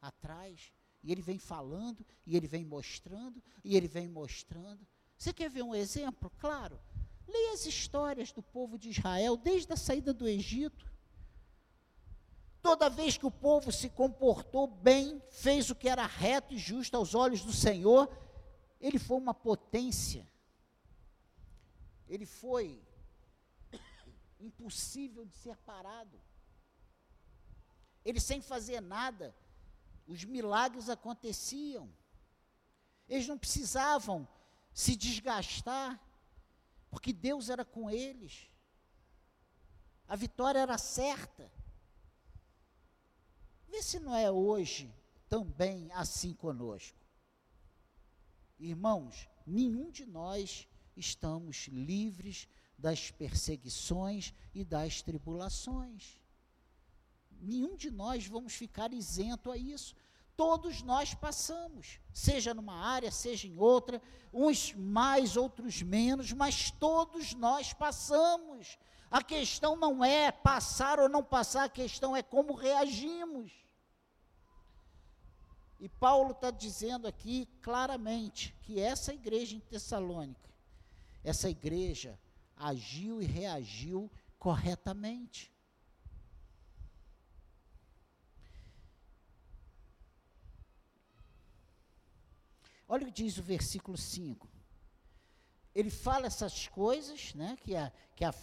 atrás. 0.00 0.72
E 1.02 1.12
ele 1.12 1.22
vem 1.22 1.38
falando, 1.38 2.04
e 2.26 2.36
ele 2.36 2.48
vem 2.48 2.64
mostrando, 2.64 3.42
e 3.62 3.76
ele 3.76 3.86
vem 3.86 4.08
mostrando. 4.08 4.86
Você 5.16 5.32
quer 5.32 5.48
ver 5.48 5.62
um 5.62 5.74
exemplo? 5.74 6.30
Claro. 6.38 6.80
Leia 7.28 7.54
as 7.54 7.66
histórias 7.66 8.32
do 8.32 8.42
povo 8.42 8.78
de 8.78 8.90
Israel 8.90 9.36
desde 9.36 9.72
a 9.72 9.76
saída 9.76 10.12
do 10.12 10.28
Egito. 10.28 10.92
Toda 12.62 12.90
vez 12.90 13.16
que 13.16 13.26
o 13.26 13.30
povo 13.30 13.70
se 13.70 13.88
comportou 13.88 14.66
bem, 14.66 15.22
fez 15.30 15.70
o 15.70 15.74
que 15.74 15.88
era 15.88 16.04
reto 16.06 16.52
e 16.52 16.58
justo 16.58 16.96
aos 16.96 17.14
olhos 17.14 17.42
do 17.42 17.52
Senhor, 17.52 18.10
ele 18.80 18.98
foi 18.98 19.16
uma 19.16 19.32
potência. 19.32 20.26
Ele 22.08 22.26
foi 22.26 22.82
impossível 24.40 25.24
de 25.24 25.34
ser 25.36 25.56
parado. 25.58 26.20
Ele 28.06 28.20
sem 28.20 28.40
fazer 28.40 28.80
nada, 28.80 29.34
os 30.06 30.22
milagres 30.22 30.88
aconteciam. 30.88 31.92
Eles 33.08 33.26
não 33.26 33.36
precisavam 33.36 34.28
se 34.72 34.94
desgastar, 34.94 36.00
porque 36.88 37.12
Deus 37.12 37.50
era 37.50 37.64
com 37.64 37.90
eles. 37.90 38.48
A 40.06 40.14
vitória 40.14 40.60
era 40.60 40.78
certa. 40.78 41.50
Vê 43.66 43.82
se 43.82 43.98
não 43.98 44.14
é 44.14 44.30
hoje 44.30 44.94
também 45.28 45.90
assim 45.90 46.32
conosco. 46.32 47.04
Irmãos, 48.56 49.28
nenhum 49.44 49.90
de 49.90 50.06
nós 50.06 50.68
estamos 50.96 51.66
livres 51.66 52.46
das 52.78 53.10
perseguições 53.10 54.32
e 54.54 54.64
das 54.64 55.02
tribulações. 55.02 56.24
Nenhum 57.40 57.76
de 57.76 57.90
nós 57.90 58.26
vamos 58.26 58.54
ficar 58.54 58.92
isento 58.92 59.50
a 59.50 59.56
isso. 59.56 59.94
Todos 60.36 60.82
nós 60.82 61.14
passamos, 61.14 61.98
seja 62.12 62.52
numa 62.52 62.74
área, 62.74 63.10
seja 63.10 63.48
em 63.48 63.56
outra, 63.56 64.02
uns 64.32 64.74
mais, 64.74 65.36
outros 65.36 65.80
menos, 65.80 66.32
mas 66.32 66.70
todos 66.70 67.32
nós 67.32 67.72
passamos. 67.72 68.78
A 69.10 69.22
questão 69.22 69.76
não 69.76 70.04
é 70.04 70.30
passar 70.30 71.00
ou 71.00 71.08
não 71.08 71.24
passar, 71.24 71.64
a 71.64 71.70
questão 71.70 72.14
é 72.14 72.22
como 72.22 72.52
reagimos. 72.52 73.50
E 75.80 75.88
Paulo 75.88 76.32
está 76.32 76.50
dizendo 76.50 77.06
aqui 77.06 77.48
claramente 77.62 78.54
que 78.62 78.78
essa 78.78 79.14
igreja 79.14 79.56
em 79.56 79.60
Tessalônica, 79.60 80.50
essa 81.24 81.48
igreja 81.48 82.18
agiu 82.56 83.22
e 83.22 83.24
reagiu 83.26 84.10
corretamente. 84.38 85.50
Olha 92.88 93.02
o 93.02 93.06
que 93.06 93.12
diz 93.12 93.36
o 93.38 93.42
versículo 93.42 93.96
5. 93.98 94.48
Ele 95.74 95.90
fala 95.90 96.26
essas 96.26 96.68
coisas, 96.68 97.34
né, 97.34 97.56
que 97.62 97.74
a, 97.74 97.92
que 98.14 98.24
a, 98.24 98.34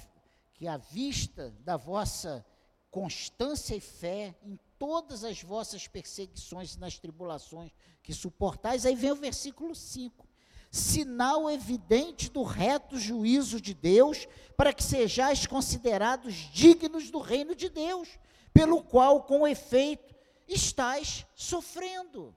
que 0.54 0.68
a 0.68 0.78
vista 0.78 1.52
da 1.62 1.78
vossa 1.78 2.46
constância 2.92 3.76
e 3.76 3.80
fé 3.80 4.36
em 4.44 4.60
todas 4.78 5.24
as 5.24 5.42
vossas 5.42 5.88
perseguições 5.88 6.76
e 6.76 6.80
nas 6.80 7.00
tribulações 7.00 7.72
que 8.04 8.14
suportais. 8.14 8.86
Aí 8.86 8.96
vem 8.96 9.12
o 9.12 9.16
versículo 9.16 9.74
5. 9.74 10.28
Sinal 10.70 11.50
evidente 11.50 12.30
do 12.30 12.44
reto 12.44 13.00
juízo 13.00 13.62
de 13.62 13.74
Deus, 13.74 14.28
para 14.58 14.74
que 14.74 14.84
sejais 14.84 15.48
considerados 15.48 16.34
dignos 16.52 17.10
do 17.10 17.20
reino 17.20 17.56
de 17.56 17.70
Deus, 17.70 18.10
pelo 18.54 18.84
qual, 18.84 19.24
com 19.24 19.48
efeito, 19.48 20.14
estais 20.48 21.26
sofrendo. 21.34 22.36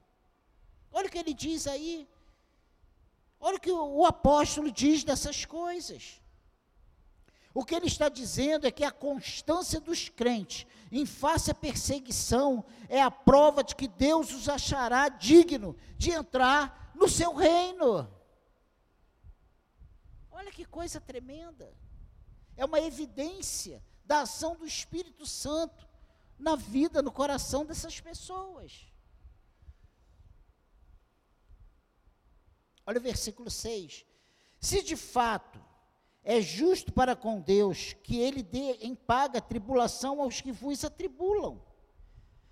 Olha 0.97 1.05
o 1.05 1.11
que 1.11 1.19
ele 1.19 1.33
diz 1.35 1.67
aí. 1.67 2.09
Olha 3.39 3.57
o 3.57 3.59
que 3.59 3.71
o, 3.71 4.03
apóstolo 4.03 4.71
diz 4.71 5.03
dessas 5.03 5.45
coisas. 5.45 6.19
O 7.53 7.63
que 7.63 7.75
ele 7.75 7.85
está 7.85 8.09
dizendo 8.09 8.65
é 8.65 8.71
que 8.71 8.83
a 8.83 8.89
constância 8.89 9.79
dos 9.79 10.09
crentes 10.09 10.65
em 10.91 11.05
face 11.05 11.51
à 11.51 11.53
perseguição 11.53 12.65
é 12.89 12.99
a 12.99 13.11
prova 13.11 13.63
de 13.63 13.75
que 13.75 13.87
Deus 13.87 14.33
os 14.33 14.49
achará 14.49 15.07
digno 15.07 15.77
de 15.99 16.09
entrar 16.09 16.91
no 16.95 17.07
seu 17.07 17.35
reino. 17.35 18.11
Olha 20.31 20.51
que 20.51 20.65
coisa 20.65 20.99
tremenda. 20.99 21.71
É 22.55 22.65
uma 22.65 22.81
evidência 22.81 23.83
da 24.03 24.21
ação 24.21 24.55
do 24.55 24.65
Espírito 24.65 25.27
Santo 25.27 25.87
na 26.39 26.55
vida, 26.55 27.03
no 27.03 27.11
coração 27.11 27.63
dessas 27.63 27.99
pessoas. 27.99 28.96
Olha 32.87 32.97
o 32.97 33.01
versículo 33.01 33.51
6. 33.51 34.05
Se 34.59 34.81
de 34.81 34.95
fato 34.95 35.63
é 36.23 36.41
justo 36.41 36.91
para 36.91 37.15
com 37.15 37.39
Deus 37.39 37.93
que 38.03 38.17
ele 38.17 38.41
dê 38.41 38.73
em 38.81 38.95
paga 38.95 39.39
tribulação 39.39 40.21
aos 40.21 40.41
que 40.41 40.51
vos 40.51 40.83
atribulam. 40.83 41.61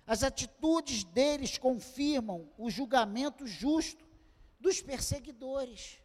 As 0.06 0.22
atitudes 0.22 1.04
deles 1.04 1.58
confirmam 1.58 2.48
o 2.56 2.70
julgamento 2.70 3.46
justo 3.46 4.06
dos 4.60 4.80
perseguidores. 4.80 5.98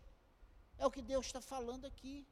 É 0.77 0.85
o 0.85 0.91
que 0.91 1.01
Deus 1.01 1.27
está 1.27 1.39
falando 1.39 1.85
aqui. 1.85 2.27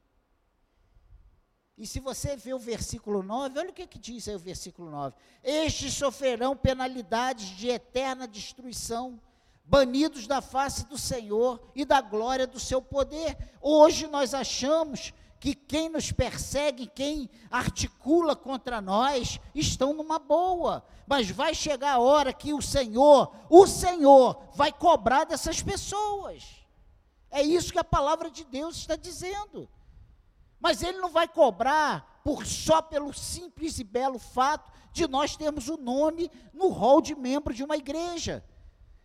E 1.78 1.86
se 1.86 2.00
você 2.00 2.36
vê 2.36 2.52
o 2.52 2.58
versículo 2.58 3.22
9, 3.22 3.58
olha 3.58 3.70
o 3.70 3.72
que, 3.72 3.86
que 3.86 3.98
diz 3.98 4.28
aí 4.28 4.34
o 4.34 4.38
versículo 4.38 4.90
9: 4.90 5.16
Estes 5.42 5.94
sofrerão 5.94 6.54
penalidades 6.54 7.46
de 7.56 7.68
eterna 7.68 8.28
destruição, 8.28 9.18
banidos 9.70 10.26
da 10.26 10.40
face 10.40 10.84
do 10.86 10.98
Senhor 10.98 11.60
e 11.76 11.84
da 11.84 12.00
glória 12.00 12.44
do 12.44 12.58
seu 12.58 12.82
poder. 12.82 13.38
Hoje 13.62 14.08
nós 14.08 14.34
achamos 14.34 15.14
que 15.38 15.54
quem 15.54 15.88
nos 15.88 16.10
persegue, 16.10 16.88
quem 16.88 17.30
articula 17.48 18.34
contra 18.34 18.80
nós, 18.80 19.38
estão 19.54 19.94
numa 19.94 20.18
boa. 20.18 20.84
Mas 21.06 21.30
vai 21.30 21.54
chegar 21.54 21.92
a 21.92 21.98
hora 22.00 22.32
que 22.32 22.52
o 22.52 22.60
Senhor, 22.60 23.32
o 23.48 23.64
Senhor, 23.64 24.42
vai 24.56 24.72
cobrar 24.72 25.22
dessas 25.22 25.62
pessoas. 25.62 26.44
É 27.30 27.40
isso 27.40 27.72
que 27.72 27.78
a 27.78 27.84
palavra 27.84 28.28
de 28.28 28.42
Deus 28.42 28.76
está 28.76 28.96
dizendo. 28.96 29.68
Mas 30.58 30.82
ele 30.82 30.98
não 30.98 31.10
vai 31.10 31.28
cobrar 31.28 32.20
por 32.24 32.44
só 32.44 32.82
pelo 32.82 33.14
simples 33.14 33.78
e 33.78 33.84
belo 33.84 34.18
fato 34.18 34.72
de 34.92 35.06
nós 35.06 35.36
termos 35.36 35.68
o 35.68 35.76
nome 35.76 36.28
no 36.52 36.70
rol 36.70 37.00
de 37.00 37.14
membro 37.14 37.54
de 37.54 37.62
uma 37.62 37.76
igreja. 37.76 38.44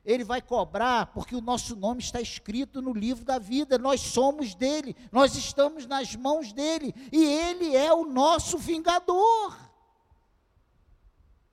Ele 0.06 0.24
vai 0.24 0.42
cobrar 0.42 1.08
porque 1.08 1.36
o 1.36 1.42
nosso 1.42 1.76
nome 1.76 2.02
está 2.02 2.22
escrito 2.22 2.82
no 2.82 2.94
livro 2.94 3.26
da 3.26 3.40
vida, 3.40 3.78
nós 3.78 4.00
somos 4.02 4.54
dele, 4.54 4.96
nós 5.12 5.36
estamos 5.36 5.88
nas 5.88 6.16
mãos 6.16 6.54
dele 6.54 6.94
e 7.12 7.24
ele 7.24 7.76
é 7.76 7.92
o 7.92 8.06
nosso 8.06 8.58
vingador. 8.58 9.58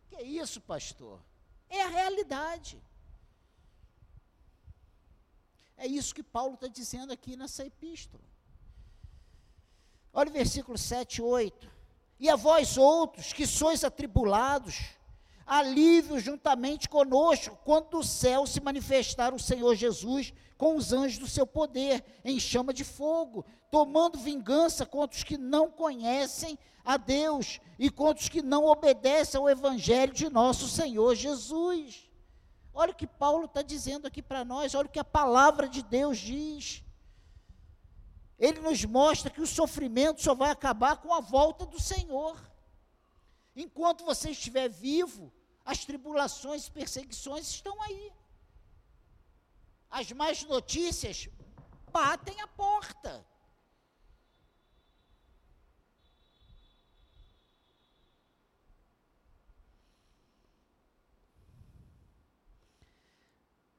Que 0.08 0.16
é 0.16 0.22
isso, 0.22 0.60
pastor? 0.60 1.18
É 1.70 1.82
a 1.82 1.88
realidade. 1.88 2.82
É 5.78 5.86
isso 5.86 6.14
que 6.14 6.22
Paulo 6.22 6.54
está 6.54 6.68
dizendo 6.68 7.12
aqui 7.12 7.34
nessa 7.34 7.64
epístola. 7.64 8.22
Olha 10.12 10.28
o 10.28 10.32
versículo 10.32 10.76
7 10.76 11.16
e 11.16 11.22
8. 11.22 11.72
E 12.20 12.28
a 12.28 12.36
vós 12.36 12.76
outros 12.76 13.32
que 13.32 13.46
sois 13.46 13.82
atribulados, 13.82 14.94
alívio 15.58 16.18
juntamente 16.18 16.88
conosco, 16.88 17.58
quando 17.64 17.90
do 17.90 18.02
céu 18.02 18.46
se 18.46 18.60
manifestar 18.60 19.34
o 19.34 19.38
Senhor 19.38 19.74
Jesus 19.74 20.32
com 20.56 20.76
os 20.76 20.92
anjos 20.92 21.18
do 21.18 21.26
seu 21.26 21.46
poder, 21.46 22.04
em 22.24 22.38
chama 22.38 22.72
de 22.72 22.84
fogo, 22.84 23.44
tomando 23.70 24.18
vingança 24.18 24.86
contra 24.86 25.16
os 25.16 25.24
que 25.24 25.36
não 25.36 25.70
conhecem 25.70 26.58
a 26.84 26.96
Deus 26.96 27.60
e 27.78 27.90
contra 27.90 28.22
os 28.22 28.28
que 28.28 28.42
não 28.42 28.64
obedecem 28.64 29.38
ao 29.38 29.48
Evangelho 29.48 30.12
de 30.12 30.28
nosso 30.28 30.68
Senhor 30.68 31.14
Jesus. 31.14 32.08
Olha 32.72 32.92
o 32.92 32.96
que 32.96 33.06
Paulo 33.06 33.44
está 33.44 33.62
dizendo 33.62 34.06
aqui 34.06 34.22
para 34.22 34.44
nós, 34.44 34.74
olha 34.74 34.86
o 34.86 34.90
que 34.90 35.00
a 35.00 35.04
palavra 35.04 35.68
de 35.68 35.82
Deus 35.82 36.18
diz 36.18 36.82
ele 38.42 38.58
nos 38.58 38.84
mostra 38.84 39.30
que 39.30 39.40
o 39.40 39.46
sofrimento 39.46 40.20
só 40.20 40.34
vai 40.34 40.50
acabar 40.50 40.96
com 40.96 41.14
a 41.14 41.20
volta 41.20 41.64
do 41.64 41.80
Senhor. 41.80 42.36
Enquanto 43.54 44.04
você 44.04 44.30
estiver 44.30 44.68
vivo, 44.68 45.32
as 45.64 45.84
tribulações 45.84 46.66
e 46.66 46.70
perseguições 46.70 47.48
estão 47.48 47.80
aí. 47.82 48.12
As 49.90 50.10
más 50.12 50.42
notícias 50.44 51.28
batem 51.90 52.40
a 52.40 52.48
porta. 52.48 53.26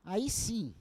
Aí 0.05 0.29
sim, 0.29 0.75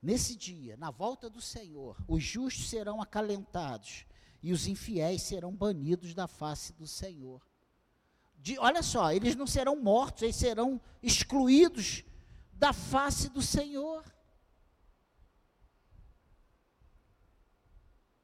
Nesse 0.00 0.36
dia, 0.36 0.76
na 0.76 0.92
volta 0.92 1.28
do 1.28 1.40
Senhor, 1.40 1.96
os 2.06 2.22
justos 2.22 2.68
serão 2.68 3.02
acalentados 3.02 4.06
e 4.40 4.52
os 4.52 4.68
infiéis 4.68 5.22
serão 5.22 5.54
banidos 5.54 6.14
da 6.14 6.28
face 6.28 6.72
do 6.72 6.86
Senhor. 6.86 7.47
De, 8.38 8.58
olha 8.58 8.82
só, 8.82 9.12
eles 9.12 9.34
não 9.34 9.46
serão 9.46 9.76
mortos, 9.76 10.22
eles 10.22 10.36
serão 10.36 10.80
excluídos 11.02 12.04
da 12.52 12.72
face 12.72 13.28
do 13.28 13.42
Senhor. 13.42 14.04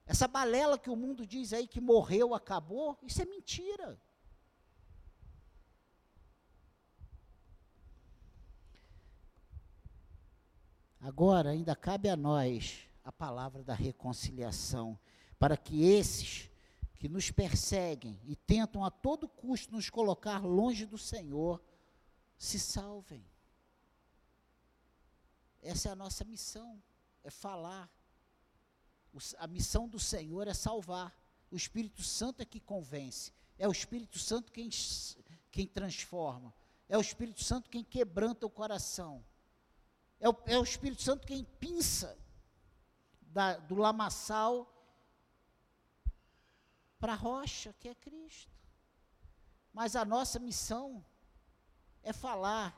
Essa 0.07 0.29
balela 0.29 0.79
que 0.79 0.91
o 0.91 0.97
mundo 0.97 1.27
diz 1.27 1.53
aí 1.53 1.67
que 1.67 1.81
morreu, 1.81 2.35
acabou, 2.35 2.99
isso 3.03 3.21
é 3.21 3.25
mentira. 3.25 4.01
Agora 11.01 11.51
ainda 11.51 11.77
cabe 11.77 12.09
a 12.09 12.17
nós 12.17 12.89
a 13.03 13.13
palavra 13.13 13.63
da 13.63 13.75
reconciliação, 13.75 14.99
para 15.39 15.57
que 15.57 15.85
esses 15.85 16.51
que 16.99 17.09
nos 17.09 17.31
perseguem 17.31 18.21
e 18.25 18.37
tentam 18.37 18.85
a 18.85 18.91
todo 18.91 19.29
custo 19.29 19.73
nos 19.73 19.91
colocar 19.91 20.45
longe 20.45 20.87
do 20.87 20.99
Senhor, 20.99 21.63
se 22.37 22.59
salvem. 22.59 23.25
Essa 25.61 25.89
é 25.89 25.93
a 25.93 25.97
nossa 25.97 26.25
missão, 26.25 26.83
é 27.23 27.31
falar. 27.31 27.91
a 29.39 29.47
missão 29.47 29.89
do 29.89 29.99
Senhor 29.99 30.47
é 30.47 30.55
salvar. 30.55 31.15
O 31.51 31.57
Espírito 31.57 32.03
Santo 32.03 32.43
é 32.43 32.45
que 32.45 32.61
convence. 32.61 33.33
É 33.59 33.69
o 33.69 33.73
Espírito 33.73 34.19
Santo 34.19 34.53
quem, 34.53 34.69
quem 35.51 35.67
transforma. 35.67 36.55
É 36.89 36.99
o 36.99 37.01
Espírito 37.01 37.43
Santo 37.43 37.71
quem 37.71 37.83
quebranta 37.83 38.47
o 38.47 38.51
coração. 38.51 39.25
É 40.21 40.29
o, 40.29 40.37
é 40.47 40.59
o 40.59 40.63
Espírito 40.63 41.03
Santo 41.03 41.27
quem 41.27 41.45
pinça 41.45 42.19
da, 43.21 43.57
do 43.57 43.75
lamaçal 43.75 44.74
para 47.05 47.13
a 47.13 47.17
rocha, 47.17 47.75
que 47.79 47.87
é 47.87 47.95
Cristo. 47.95 48.51
Mas 49.75 49.95
a 49.95 50.07
nossa 50.07 50.39
missão 50.39 51.05
é 52.03 52.15
falar 52.15 52.75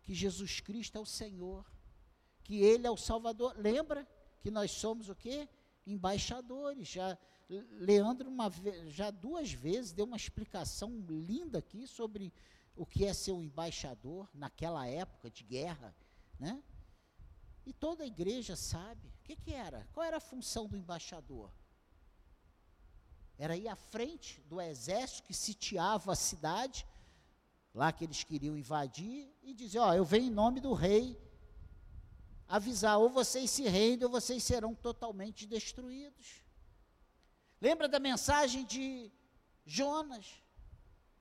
que 0.00 0.14
Jesus 0.14 0.60
Cristo 0.60 0.96
é 0.96 1.00
o 1.00 1.04
Senhor, 1.04 1.66
que 2.44 2.62
Ele 2.62 2.86
é 2.86 2.90
o 2.92 2.96
Salvador. 2.96 3.52
Lembra 3.56 4.06
que 4.40 4.48
nós 4.48 4.70
somos 4.70 5.08
o 5.08 5.16
quê? 5.16 5.48
Embaixadores. 5.84 6.86
Já 6.86 7.18
Leandro 7.48 8.30
uma 8.30 8.48
já 8.86 9.10
duas 9.10 9.50
vezes 9.52 9.90
deu 9.90 10.06
uma 10.06 10.16
explicação 10.16 11.04
linda 11.08 11.58
aqui 11.58 11.84
sobre 11.88 12.32
o 12.76 12.86
que 12.86 13.04
é 13.04 13.12
ser 13.12 13.32
um 13.32 13.42
embaixador 13.42 14.30
naquela 14.32 14.86
época 14.86 15.28
de 15.28 15.42
guerra, 15.42 15.92
né? 16.38 16.62
E 17.66 17.72
toda 17.72 18.04
a 18.04 18.06
igreja 18.06 18.54
sabe. 18.54 19.08
O 19.08 19.24
que, 19.24 19.34
que 19.34 19.52
era? 19.52 19.84
Qual 19.92 20.06
era 20.06 20.18
a 20.18 20.20
função 20.20 20.68
do 20.68 20.76
embaixador? 20.76 21.50
Era 23.38 23.56
ir 23.56 23.68
à 23.68 23.76
frente 23.76 24.40
do 24.42 24.60
exército 24.60 25.24
que 25.24 25.34
sitiava 25.34 26.12
a 26.12 26.16
cidade, 26.16 26.86
lá 27.74 27.90
que 27.92 28.04
eles 28.04 28.22
queriam 28.22 28.56
invadir, 28.56 29.32
e 29.42 29.52
dizer: 29.52 29.78
Ó, 29.78 29.92
eu 29.92 30.04
venho 30.04 30.26
em 30.26 30.30
nome 30.30 30.60
do 30.60 30.72
rei 30.72 31.18
avisar, 32.46 32.98
ou 32.98 33.08
vocês 33.08 33.50
se 33.50 33.64
rendem, 33.64 34.04
ou 34.04 34.10
vocês 34.10 34.42
serão 34.42 34.74
totalmente 34.74 35.46
destruídos. 35.46 36.44
Lembra 37.60 37.88
da 37.88 37.98
mensagem 37.98 38.64
de 38.64 39.10
Jonas? 39.64 40.42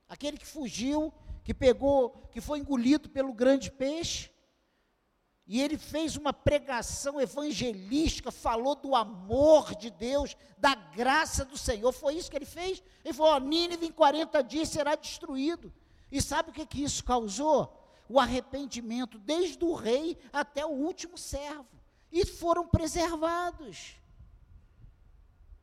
Aquele 0.08 0.38
que 0.38 0.46
fugiu, 0.46 1.14
que 1.44 1.54
pegou, 1.54 2.28
que 2.32 2.42
foi 2.42 2.60
engolido 2.60 3.10
pelo 3.10 3.34
grande 3.34 3.72
peixe. 3.72 4.33
E 5.46 5.62
ele 5.62 5.78
fez 5.78 6.16
uma 6.16 6.32
pregação 6.32 7.20
evangelística, 7.20 8.32
falou 8.32 8.76
do 8.76 8.96
amor 8.96 9.76
de 9.76 9.90
Deus, 9.90 10.38
da 10.58 10.74
graça 10.74 11.44
do 11.44 11.58
Senhor. 11.58 11.92
Foi 11.92 12.16
isso 12.16 12.32
que 12.32 12.38
ele 12.38 12.46
fez. 12.46 12.82
Ele 13.04 13.14
falou: 13.14 13.40
Nínive 13.42 13.86
em 13.86 13.92
40 13.92 14.42
dias 14.42 14.70
será 14.70 14.96
destruído. 14.96 15.74
E 16.10 16.22
sabe 16.22 16.50
o 16.50 16.54
que, 16.54 16.66
que 16.66 16.84
isso 16.84 17.04
causou? 17.04 17.82
O 18.08 18.20
arrependimento, 18.20 19.18
desde 19.18 19.64
o 19.66 19.74
rei 19.74 20.18
até 20.32 20.66
o 20.66 20.70
último 20.70 21.18
servo. 21.18 21.68
E 22.12 22.26
foram 22.26 22.68
preservados. 22.68 23.96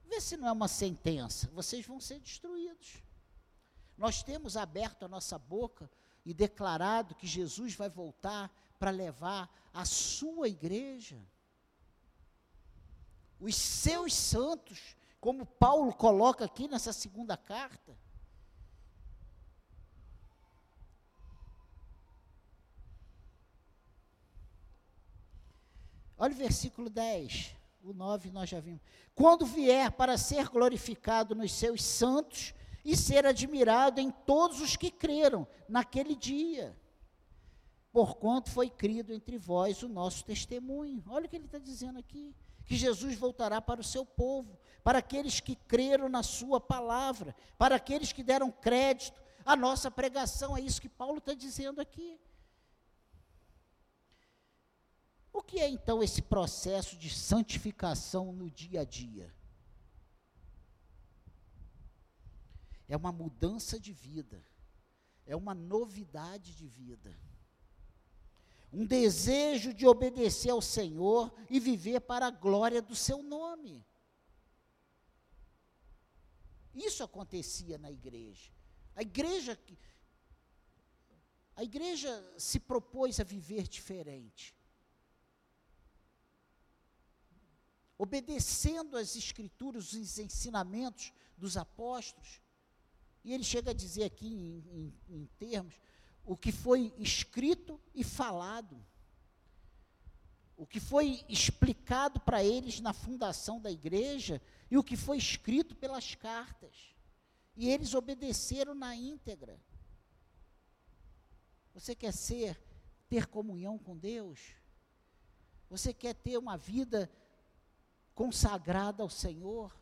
Vê 0.05 0.21
se 0.21 0.37
não 0.37 0.49
é 0.49 0.53
uma 0.53 0.69
sentença. 0.69 1.49
Vocês 1.55 1.87
vão 1.87 2.01
ser 2.01 2.19
destruídos. 2.19 3.03
Nós 3.97 4.23
temos 4.23 4.57
aberto 4.57 5.05
a 5.05 5.09
nossa 5.09 5.39
boca 5.39 5.89
e 6.27 6.35
declarado 6.35 7.15
que 7.15 7.27
Jesus 7.27 7.75
vai 7.75 7.89
voltar 7.89 8.53
para 8.79 8.91
levar 8.91 9.49
a 9.73 9.85
sua 9.85 10.49
igreja, 10.49 11.21
os 13.39 13.55
seus 13.55 14.15
santos 14.15 14.97
como 15.21 15.45
Paulo 15.45 15.95
coloca 15.95 16.45
aqui 16.45 16.67
nessa 16.67 16.93
segunda 16.93 17.37
carta. 17.37 17.97
Olha 26.17 26.35
o 26.35 26.37
versículo 26.37 26.91
10, 26.91 27.57
o 27.83 27.95
9 27.95 28.31
nós 28.31 28.49
já 28.49 28.61
vimos. 28.61 28.83
Quando 29.15 29.47
vier 29.47 29.91
para 29.91 30.19
ser 30.19 30.49
glorificado 30.49 31.35
nos 31.35 31.53
seus 31.53 31.83
santos 31.83 32.55
e 32.85 32.97
ser 32.97 33.25
admirado 33.25 34.01
em 34.01 34.11
todos 34.11 34.61
os 34.61 34.77
que 34.77 34.91
creram 34.91 35.47
naquele 35.69 36.15
dia, 36.15 36.77
porquanto 37.93 38.51
foi 38.51 38.71
crido 38.71 39.13
entre 39.13 39.37
vós 39.37 39.83
o 39.83 39.89
nosso 39.89 40.25
testemunho. 40.25 41.03
Olha 41.09 41.27
o 41.27 41.29
que 41.29 41.37
ele 41.37 41.47
está 41.47 41.59
dizendo 41.59 41.99
aqui: 41.99 42.35
que 42.65 42.77
Jesus 42.77 43.17
voltará 43.17 43.61
para 43.61 43.81
o 43.81 43.85
seu 43.85 44.07
povo, 44.07 44.59
para 44.85 44.99
aqueles 44.99 45.41
que 45.41 45.57
creram 45.57 46.09
na 46.09 46.23
Sua 46.23 46.61
palavra, 46.61 47.35
para 47.59 47.77
aqueles 47.77 48.13
que 48.13 48.23
deram 48.23 48.51
crédito 48.51 49.21
à 49.45 49.57
nossa 49.57 49.91
pregação. 49.91 50.57
É 50.57 50.61
isso 50.61 50.81
que 50.81 50.89
Paulo 50.89 51.19
está 51.19 51.35
dizendo 51.35 51.81
aqui. 51.81 52.21
O 55.33 55.43
que 55.43 55.59
é 55.59 55.69
então 55.69 56.03
esse 56.03 56.23
processo 56.23 56.97
de 56.97 57.09
santificação 57.09 58.33
no 58.33 58.51
dia 58.51 58.81
a 58.81 58.85
dia? 58.85 59.35
É 62.89 62.97
uma 62.97 63.13
mudança 63.13 63.79
de 63.79 63.93
vida, 63.93 64.45
é 65.25 65.37
uma 65.37 65.55
novidade 65.55 66.57
de 66.57 66.67
vida, 66.67 67.17
um 68.73 68.87
desejo 68.87 69.75
de 69.75 69.87
obedecer 69.87 70.51
ao 70.51 70.63
Senhor 70.63 71.33
e 71.49 71.59
viver 71.59 72.01
para 72.01 72.27
a 72.27 72.31
glória 72.31 72.81
do 72.81 72.95
seu 72.95 73.23
nome. 73.23 73.85
Isso 76.75 77.03
acontecia 77.03 77.79
na 77.79 77.91
igreja. 77.91 78.53
A 78.95 79.03
igreja 79.03 79.59
a 81.57 81.65
igreja 81.65 82.11
se 82.39 82.59
propôs 82.59 83.21
a 83.21 83.25
viver 83.25 83.69
diferente. 83.69 84.55
obedecendo 88.01 88.97
às 88.97 89.15
escrituras, 89.15 89.93
os 89.93 90.19
ensinamentos 90.19 91.13
dos 91.37 91.59
apóstolos. 91.59 92.41
E 93.23 93.35
ele 93.35 93.45
chega 93.45 93.73
a 93.73 93.75
dizer 93.75 94.05
aqui 94.05 94.27
em, 94.27 94.95
em, 95.11 95.17
em 95.17 95.27
termos 95.39 95.79
o 96.25 96.37
que 96.37 96.53
foi 96.53 96.93
escrito 96.99 97.81
e 97.95 98.05
falado, 98.05 98.85
o 100.57 100.67
que 100.67 100.79
foi 100.79 101.25
explicado 101.29 102.21
para 102.21 102.45
eles 102.45 102.81
na 102.81 102.93
fundação 102.93 103.61
da 103.61 103.71
igreja 103.71 104.41
e 104.71 104.77
o 104.77 104.85
que 104.85 104.97
foi 104.97 105.17
escrito 105.17 105.75
pelas 105.75 106.15
cartas. 106.15 106.95
E 107.57 107.69
eles 107.69 107.95
obedeceram 107.95 108.75
na 108.75 108.95
íntegra. 108.95 109.61
Você 111.75 111.95
quer 111.95 112.13
ser, 112.13 112.61
ter 113.09 113.27
comunhão 113.27 113.79
com 113.79 113.97
Deus? 113.97 114.55
Você 115.69 115.95
quer 115.95 116.15
ter 116.15 116.37
uma 116.37 116.57
vida 116.57 117.11
consagrada 118.15 119.03
ao 119.03 119.09
Senhor, 119.09 119.75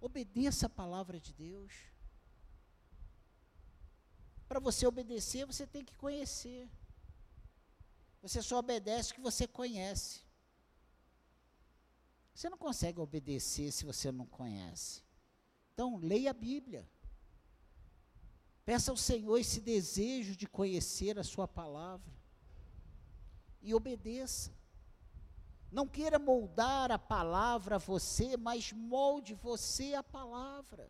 obedeça 0.00 0.66
a 0.66 0.68
palavra 0.70 1.20
de 1.20 1.32
Deus. 1.32 1.72
Para 4.48 4.60
você 4.60 4.86
obedecer, 4.86 5.46
você 5.46 5.66
tem 5.66 5.84
que 5.84 5.96
conhecer. 5.96 6.68
Você 8.22 8.42
só 8.42 8.58
obedece 8.58 9.12
o 9.12 9.14
que 9.14 9.20
você 9.20 9.46
conhece. 9.46 10.22
Você 12.34 12.48
não 12.48 12.58
consegue 12.58 13.00
obedecer 13.00 13.70
se 13.70 13.84
você 13.84 14.10
não 14.10 14.26
conhece. 14.26 15.02
Então, 15.72 15.96
leia 15.96 16.30
a 16.30 16.34
Bíblia. 16.34 16.88
Peça 18.64 18.90
ao 18.90 18.96
Senhor 18.96 19.36
esse 19.38 19.60
desejo 19.60 20.34
de 20.36 20.46
conhecer 20.46 21.18
a 21.18 21.24
Sua 21.24 21.46
palavra. 21.46 22.12
E 23.60 23.74
obedeça. 23.74 24.52
Não 25.70 25.86
queira 25.86 26.18
moldar 26.18 26.90
a 26.92 26.98
palavra 26.98 27.76
a 27.76 27.78
você, 27.78 28.36
mas 28.36 28.72
molde 28.72 29.34
você 29.34 29.94
a 29.94 30.02
palavra. 30.02 30.88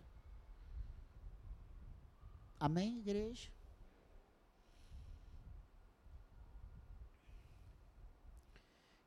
Amém, 2.64 2.96
igreja? 3.00 3.50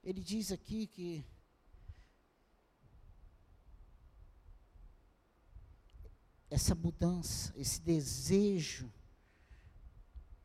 Ele 0.04 0.22
diz 0.22 0.52
aqui 0.52 0.86
que 0.86 1.26
essa 6.52 6.76
mudança, 6.76 7.52
esse 7.58 7.82
desejo 7.82 8.94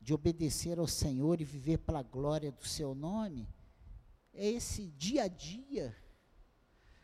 de 0.01 0.11
obedecer 0.11 0.79
ao 0.79 0.87
Senhor 0.87 1.39
e 1.39 1.45
viver 1.45 1.77
para 1.77 1.99
a 1.99 2.03
glória 2.03 2.51
do 2.51 2.65
seu 2.65 2.95
nome, 2.95 3.47
é 4.33 4.47
esse 4.47 4.87
dia 4.87 5.25
a 5.25 5.27
dia 5.27 5.95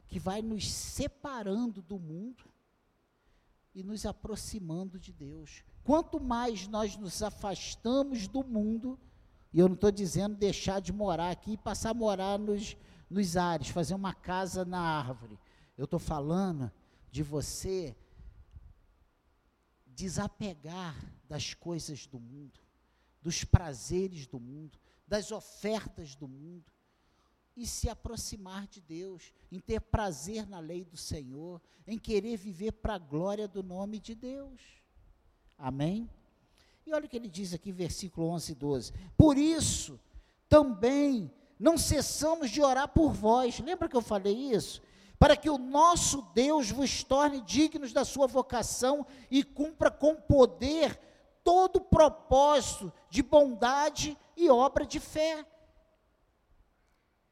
que 0.08 0.20
vai 0.20 0.42
nos 0.42 0.68
separando 0.68 1.84
do 1.84 2.00
mundo 2.00 2.52
e 3.76 3.84
nos 3.84 4.06
aproximando 4.06 5.00
de 5.00 5.14
Deus. 5.14 5.64
Quanto 5.84 6.20
mais 6.20 6.68
nós 6.68 6.96
nos 6.98 7.22
afastamos 7.24 8.28
do 8.28 8.44
mundo, 8.44 9.00
e 9.52 9.60
eu 9.60 9.68
não 9.68 9.76
estou 9.76 9.92
dizendo 9.92 10.36
deixar 10.36 10.80
de 10.80 10.94
morar 10.94 11.32
aqui 11.32 11.54
e 11.54 11.58
passar 11.58 11.92
a 11.92 11.94
morar 11.94 12.38
nos, 12.38 12.78
nos 13.10 13.36
ares, 13.36 13.70
fazer 13.70 13.96
uma 13.96 14.14
casa 14.14 14.64
na 14.64 14.80
árvore. 14.80 15.40
Eu 15.78 15.86
estou 15.86 16.00
falando 16.00 16.72
de 17.12 17.24
você 17.24 17.96
desapegar 19.88 20.96
das 21.28 21.54
coisas 21.54 22.06
do 22.06 22.20
mundo, 22.20 22.60
dos 23.22 23.44
prazeres 23.44 24.28
do 24.28 24.40
mundo, 24.40 24.80
das 25.08 25.32
ofertas 25.32 26.16
do 26.16 26.28
mundo 26.28 26.72
e 27.56 27.68
se 27.68 27.90
aproximar 27.90 28.68
de 28.68 28.80
Deus, 28.80 29.34
em 29.52 29.60
ter 29.60 29.82
prazer 29.82 30.48
na 30.48 30.60
lei 30.60 30.86
do 30.86 30.96
Senhor, 30.96 31.62
em 31.86 32.00
querer 32.00 32.38
viver 32.38 32.72
para 32.72 32.96
a 32.96 33.00
glória 33.00 33.48
do 33.48 33.62
nome 33.62 34.00
de 34.00 34.16
Deus. 34.16 34.62
Amém? 35.60 36.10
E 36.86 36.94
olha 36.94 37.06
o 37.06 37.10
que 37.10 37.18
ele 37.18 37.28
diz 37.28 37.54
aqui, 37.54 37.72
versículo 37.72 38.30
11 38.30 38.52
e 38.52 38.56
12. 38.56 38.94
Por 39.18 39.38
isso, 39.38 40.00
também 40.48 41.32
não 41.60 41.78
cessamos 41.78 42.50
de 42.50 42.62
orar 42.62 42.88
por 42.88 43.12
vós. 43.12 43.60
Lembra 43.60 43.90
que 43.90 43.96
eu 43.96 44.02
falei 44.02 44.34
isso? 44.34 44.82
Para 45.20 45.36
que 45.36 45.50
o 45.50 45.58
nosso 45.58 46.22
Deus 46.34 46.72
vos 46.72 47.04
torne 47.04 47.42
dignos 47.42 47.92
da 47.92 48.06
sua 48.06 48.26
vocação 48.26 49.06
e 49.30 49.44
cumpra 49.44 49.92
com 49.92 50.16
poder 50.16 50.98
todo 51.44 51.76
o 51.76 51.82
propósito 51.82 52.92
de 53.10 53.22
bondade 53.22 54.18
e 54.38 54.50
obra 54.50 54.86
de 54.86 55.00
fé 55.00 55.46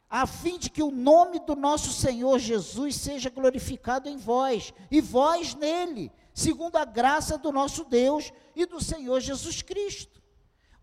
a 0.10 0.26
fim 0.26 0.58
de 0.58 0.70
que 0.70 0.82
o 0.82 0.92
nome 0.92 1.40
do 1.40 1.56
nosso 1.56 1.92
Senhor 1.92 2.40
Jesus 2.40 2.96
seja 2.96 3.30
glorificado 3.30 4.08
em 4.08 4.18
vós, 4.18 4.74
e 4.90 5.02
vós 5.02 5.54
nele, 5.54 6.12
segundo 6.38 6.76
a 6.76 6.86
graça 6.86 7.36
do 7.36 7.52
nosso 7.52 7.84
Deus 7.84 8.32
e 8.56 8.64
do 8.68 8.80
Senhor 8.80 9.20
Jesus 9.20 9.64
Cristo. 9.64 10.22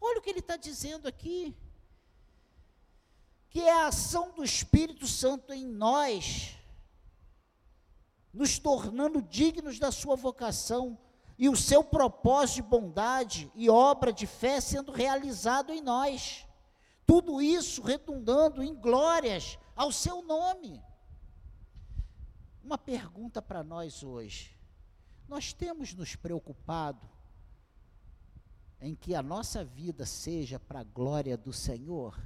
Olha 0.01 0.19
o 0.19 0.21
que 0.21 0.29
ele 0.29 0.40
está 0.40 0.57
dizendo 0.57 1.07
aqui. 1.07 1.57
Que 3.51 3.61
é 3.61 3.73
a 3.73 3.87
ação 3.87 4.33
do 4.33 4.43
Espírito 4.43 5.07
Santo 5.07 5.53
em 5.53 5.64
nós, 5.64 6.57
nos 8.33 8.59
tornando 8.59 9.23
dignos 9.23 9.79
da 9.79 9.93
sua 9.93 10.17
vocação 10.17 10.99
e 11.38 11.49
o 11.49 11.55
seu 11.55 11.85
propósito 11.85 12.57
de 12.57 12.62
bondade 12.62 13.53
e 13.55 13.71
obra 13.71 14.12
de 14.12 14.27
fé 14.27 14.61
sendo 14.61 14.90
realizado 14.90 15.73
em 15.73 15.81
nós. 15.81 16.45
Tudo 17.07 17.40
isso 17.40 17.81
redundando 17.81 18.61
em 18.61 18.75
glórias 18.75 19.57
ao 19.77 19.93
seu 19.93 20.21
nome. 20.21 20.83
Uma 22.61 22.77
pergunta 22.77 23.40
para 23.40 23.62
nós 23.62 24.03
hoje. 24.03 24.54
Nós 25.28 25.52
temos 25.52 25.94
nos 25.94 26.14
preocupado 26.16 27.08
em 28.80 28.94
que 28.94 29.14
a 29.14 29.22
nossa 29.22 29.64
vida 29.64 30.04
seja 30.04 30.60
para 30.60 30.80
a 30.80 30.84
glória 30.84 31.37
do 31.37 31.52
Senhor? 31.52 32.20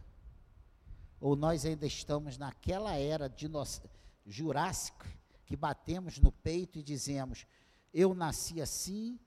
Ou 1.20 1.36
nós 1.36 1.64
ainda 1.64 1.86
estamos 1.86 2.36
naquela 2.36 2.94
era 2.94 3.28
de 3.28 3.48
nós, 3.48 3.80
jurássica 4.26 5.06
que 5.48 5.56
batemos 5.56 6.18
no 6.18 6.30
peito 6.30 6.78
e 6.78 6.82
dizemos: 6.82 7.46
eu 7.92 8.14
nasci 8.14 8.60
assim, 8.60 9.18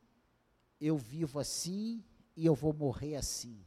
eu 0.79 0.95
vivo 0.95 1.39
assim 1.39 2.05
e 2.35 2.45
eu 2.45 2.53
vou 2.53 2.73
morrer 2.73 3.15
assim? 3.15 3.65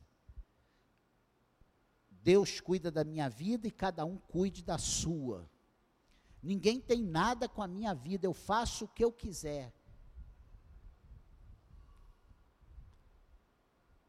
Deus 2.08 2.60
cuida 2.60 2.92
da 2.92 3.02
minha 3.02 3.28
vida 3.28 3.66
e 3.66 3.72
cada 3.72 4.04
um 4.04 4.16
cuide 4.16 4.62
da 4.62 4.78
sua. 4.78 5.50
Ninguém 6.40 6.80
tem 6.80 7.02
nada 7.02 7.48
com 7.48 7.60
a 7.60 7.66
minha 7.66 7.92
vida, 7.92 8.24
eu 8.24 8.32
faço 8.32 8.84
o 8.84 8.88
que 8.88 9.02
eu 9.04 9.12
quiser. 9.12 9.72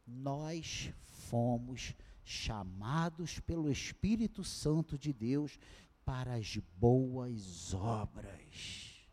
Nós 0.06 0.94
fomos 1.04 1.96
chamados 2.24 3.39
pelo 3.39 3.72
Espírito 3.72 4.44
Santo 4.44 4.98
de 4.98 5.13
Deus 5.13 5.60
para 6.04 6.36
as 6.36 6.58
boas 6.78 7.74
obras. 7.74 9.08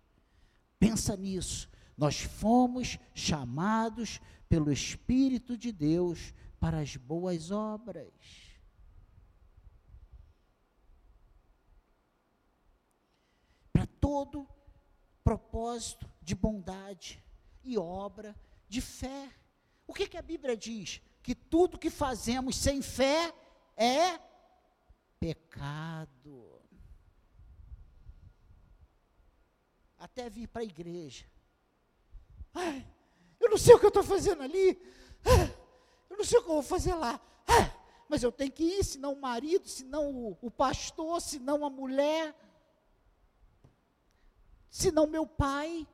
Pensa 0.78 1.16
nisso. 1.16 1.70
Nós 1.96 2.20
fomos 2.20 2.98
chamados 3.14 4.20
pelo 4.48 4.72
Espírito 4.72 5.56
de 5.56 5.72
Deus 5.72 6.34
para 6.58 6.80
as 6.80 6.96
boas 6.96 7.50
obras. 7.50 8.12
Para 13.72 13.86
todo 13.86 14.48
propósito 15.24 16.10
de 16.20 16.34
bondade 16.34 17.22
e 17.64 17.78
obra 17.78 18.36
de 18.68 18.80
fé. 18.80 19.30
O 19.86 19.94
que, 19.94 20.06
que 20.06 20.16
a 20.16 20.22
Bíblia 20.22 20.56
diz? 20.56 21.00
Que 21.22 21.34
tudo 21.34 21.78
que 21.78 21.90
fazemos 21.90 22.56
sem 22.56 22.80
fé 22.82 23.32
é 23.76 24.18
pecado. 25.18 26.60
Até 29.98 30.28
vir 30.28 30.48
para 30.48 30.62
a 30.62 30.64
igreja. 30.64 31.26
Ai, 32.54 32.86
eu 33.40 33.48
não 33.50 33.58
sei 33.58 33.74
o 33.74 33.78
que 33.78 33.84
eu 33.84 33.88
estou 33.88 34.02
fazendo 34.02 34.42
ali. 34.42 34.80
Eu 36.10 36.16
não 36.16 36.24
sei 36.24 36.38
o 36.38 36.42
que 36.42 36.48
eu 36.50 36.54
vou 36.54 36.62
fazer 36.62 36.94
lá. 36.94 37.20
Mas 38.08 38.22
eu 38.22 38.30
tenho 38.30 38.52
que 38.52 38.64
ir, 38.64 38.84
senão 38.84 39.14
o 39.14 39.20
marido, 39.20 39.66
senão 39.66 40.10
o, 40.10 40.38
o 40.42 40.50
pastor, 40.50 41.20
senão 41.22 41.64
a 41.64 41.70
mulher, 41.70 42.34
senão 44.70 45.06
meu 45.06 45.26
pai. 45.26 45.88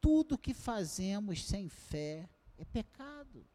Tudo 0.00 0.36
que 0.36 0.52
fazemos 0.52 1.44
sem 1.44 1.68
fé 1.68 2.28
é 2.58 2.64
pecado. 2.64 3.46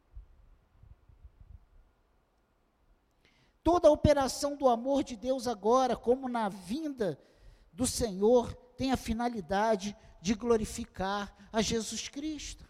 Toda 3.62 3.88
a 3.88 3.92
operação 3.92 4.56
do 4.56 4.68
amor 4.68 5.04
de 5.04 5.16
Deus 5.16 5.46
agora, 5.46 5.96
como 5.96 6.28
na 6.28 6.48
vinda 6.48 7.20
do 7.72 7.86
Senhor, 7.86 8.54
tem 8.76 8.92
a 8.92 8.96
finalidade 8.96 9.96
de 10.22 10.34
glorificar 10.34 11.34
a 11.52 11.60
Jesus 11.60 12.08
Cristo. 12.08 12.66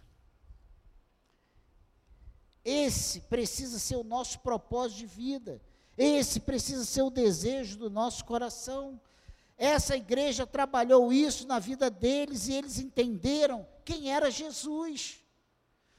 Esse 2.64 3.20
precisa 3.22 3.78
ser 3.78 3.96
o 3.96 4.04
nosso 4.04 4.40
propósito 4.40 4.98
de 4.98 5.06
vida. 5.06 5.62
Esse 5.96 6.40
precisa 6.40 6.84
ser 6.84 7.02
o 7.02 7.10
desejo 7.10 7.78
do 7.78 7.88
nosso 7.88 8.24
coração. 8.24 9.00
Essa 9.56 9.96
igreja 9.96 10.46
trabalhou 10.46 11.12
isso 11.12 11.46
na 11.46 11.58
vida 11.58 11.90
deles 11.90 12.46
e 12.46 12.52
eles 12.52 12.78
entenderam 12.78 13.66
quem 13.84 14.12
era 14.12 14.30
Jesus. 14.30 15.20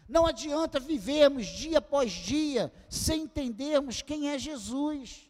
Não 0.09 0.25
adianta 0.25 0.79
vivermos 0.79 1.45
dia 1.45 1.77
após 1.77 2.11
dia 2.11 2.73
sem 2.89 3.23
entendermos 3.23 4.01
quem 4.01 4.29
é 4.29 4.37
Jesus. 4.37 5.29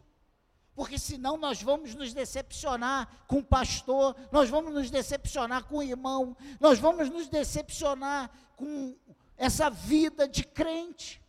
Porque 0.74 0.98
senão 0.98 1.36
nós 1.36 1.62
vamos 1.62 1.94
nos 1.94 2.14
decepcionar 2.14 3.26
com 3.28 3.40
o 3.40 3.44
pastor, 3.44 4.16
nós 4.32 4.50
vamos 4.50 4.74
nos 4.74 4.90
decepcionar 4.90 5.66
com 5.66 5.78
o 5.78 5.84
irmão, 5.84 6.36
nós 6.60 6.80
vamos 6.80 7.10
nos 7.10 7.28
decepcionar 7.28 8.32
com 8.56 8.96
essa 9.36 9.70
vida 9.70 10.28
de 10.28 10.44
crente. 10.46 11.22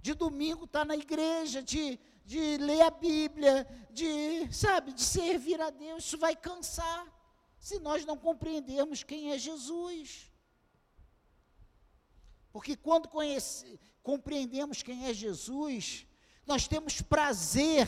De 0.00 0.12
domingo 0.12 0.64
estar 0.64 0.80
tá 0.80 0.84
na 0.84 0.96
igreja, 0.96 1.62
de 1.62 1.98
de 2.28 2.58
ler 2.58 2.82
a 2.82 2.90
Bíblia, 2.90 3.66
de, 3.90 4.52
sabe, 4.52 4.92
de 4.92 5.02
servir 5.02 5.58
a 5.62 5.70
Deus, 5.70 6.04
isso 6.04 6.18
vai 6.18 6.36
cansar, 6.36 7.06
se 7.58 7.78
nós 7.78 8.04
não 8.04 8.18
compreendermos 8.18 9.02
quem 9.02 9.32
é 9.32 9.38
Jesus. 9.38 10.27
Porque 12.52 12.76
quando 12.76 13.08
conhece, 13.08 13.78
compreendemos 14.02 14.82
quem 14.82 15.06
é 15.06 15.14
Jesus, 15.14 16.06
nós 16.46 16.66
temos 16.66 17.00
prazer, 17.00 17.86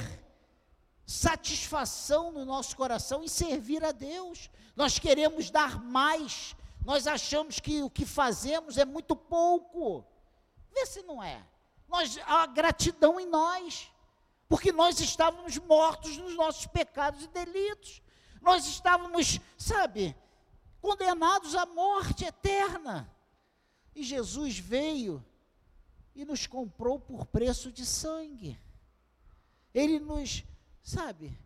satisfação 1.06 2.30
no 2.30 2.44
nosso 2.44 2.76
coração 2.76 3.24
em 3.24 3.28
servir 3.28 3.84
a 3.84 3.92
Deus. 3.92 4.50
Nós 4.76 4.98
queremos 4.98 5.50
dar 5.50 5.82
mais, 5.82 6.54
nós 6.84 7.06
achamos 7.06 7.58
que 7.58 7.82
o 7.82 7.90
que 7.90 8.04
fazemos 8.04 8.78
é 8.78 8.84
muito 8.84 9.16
pouco. 9.16 10.04
Vê 10.72 10.86
se 10.86 11.02
não 11.02 11.22
é. 11.22 11.44
Nós, 11.88 12.18
há 12.26 12.46
gratidão 12.46 13.18
em 13.18 13.26
nós 13.26 13.90
porque 14.50 14.72
nós 14.72 14.98
estávamos 14.98 15.56
mortos 15.58 16.16
nos 16.16 16.34
nossos 16.34 16.66
pecados 16.66 17.22
e 17.22 17.28
delitos. 17.28 18.02
Nós 18.42 18.66
estávamos, 18.66 19.38
sabe, 19.56 20.16
condenados 20.82 21.54
à 21.54 21.64
morte 21.66 22.24
eterna. 22.24 23.08
E 24.00 24.02
Jesus 24.02 24.58
veio 24.58 25.22
e 26.14 26.24
nos 26.24 26.46
comprou 26.46 26.98
por 26.98 27.26
preço 27.26 27.70
de 27.70 27.84
sangue. 27.84 28.58
Ele 29.74 29.98
nos, 29.98 30.42
sabe, 30.82 31.38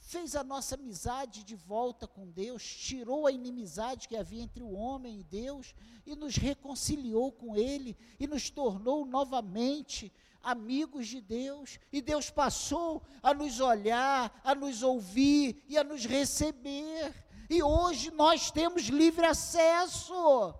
fez 0.00 0.36
a 0.36 0.44
nossa 0.44 0.74
amizade 0.74 1.44
de 1.44 1.56
volta 1.56 2.06
com 2.06 2.30
Deus, 2.30 2.62
tirou 2.62 3.26
a 3.26 3.32
inimizade 3.32 4.06
que 4.06 4.18
havia 4.18 4.42
entre 4.42 4.62
o 4.62 4.72
homem 4.72 5.20
e 5.20 5.24
Deus 5.24 5.74
e 6.04 6.14
nos 6.14 6.36
reconciliou 6.36 7.32
com 7.32 7.56
Ele 7.56 7.96
e 8.20 8.26
nos 8.26 8.50
tornou 8.50 9.06
novamente 9.06 10.12
amigos 10.42 11.08
de 11.08 11.22
Deus, 11.22 11.80
e 11.90 12.02
Deus 12.02 12.28
passou 12.28 13.02
a 13.22 13.32
nos 13.32 13.60
olhar, 13.60 14.42
a 14.44 14.54
nos 14.54 14.82
ouvir 14.82 15.64
e 15.66 15.78
a 15.78 15.82
nos 15.82 16.04
receber. 16.04 17.14
E 17.48 17.62
hoje 17.62 18.10
nós 18.10 18.50
temos 18.50 18.82
livre 18.88 19.24
acesso 19.24 20.54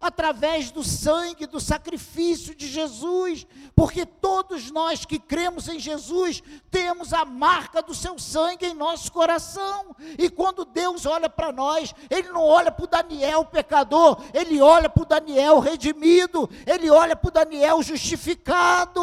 através 0.00 0.70
do 0.70 0.84
sangue, 0.84 1.46
do 1.46 1.58
sacrifício 1.58 2.54
de 2.54 2.68
Jesus, 2.68 3.46
porque 3.74 4.04
todos 4.04 4.70
nós 4.70 5.04
que 5.04 5.18
cremos 5.18 5.68
em 5.68 5.78
Jesus 5.78 6.42
temos 6.70 7.12
a 7.12 7.24
marca 7.24 7.82
do 7.82 7.94
seu 7.94 8.18
sangue 8.18 8.66
em 8.66 8.74
nosso 8.74 9.10
coração. 9.10 9.96
E 10.18 10.28
quando 10.28 10.64
Deus 10.64 11.06
olha 11.06 11.30
para 11.30 11.50
nós, 11.50 11.94
Ele 12.10 12.28
não 12.28 12.42
olha 12.42 12.70
para 12.70 12.84
o 12.84 12.88
Daniel 12.88 13.44
pecador, 13.46 14.20
Ele 14.34 14.60
olha 14.60 14.88
para 14.88 15.02
o 15.02 15.06
Daniel 15.06 15.58
redimido, 15.60 16.48
Ele 16.66 16.90
olha 16.90 17.16
para 17.16 17.28
o 17.28 17.32
Daniel 17.32 17.82
justificado, 17.82 19.00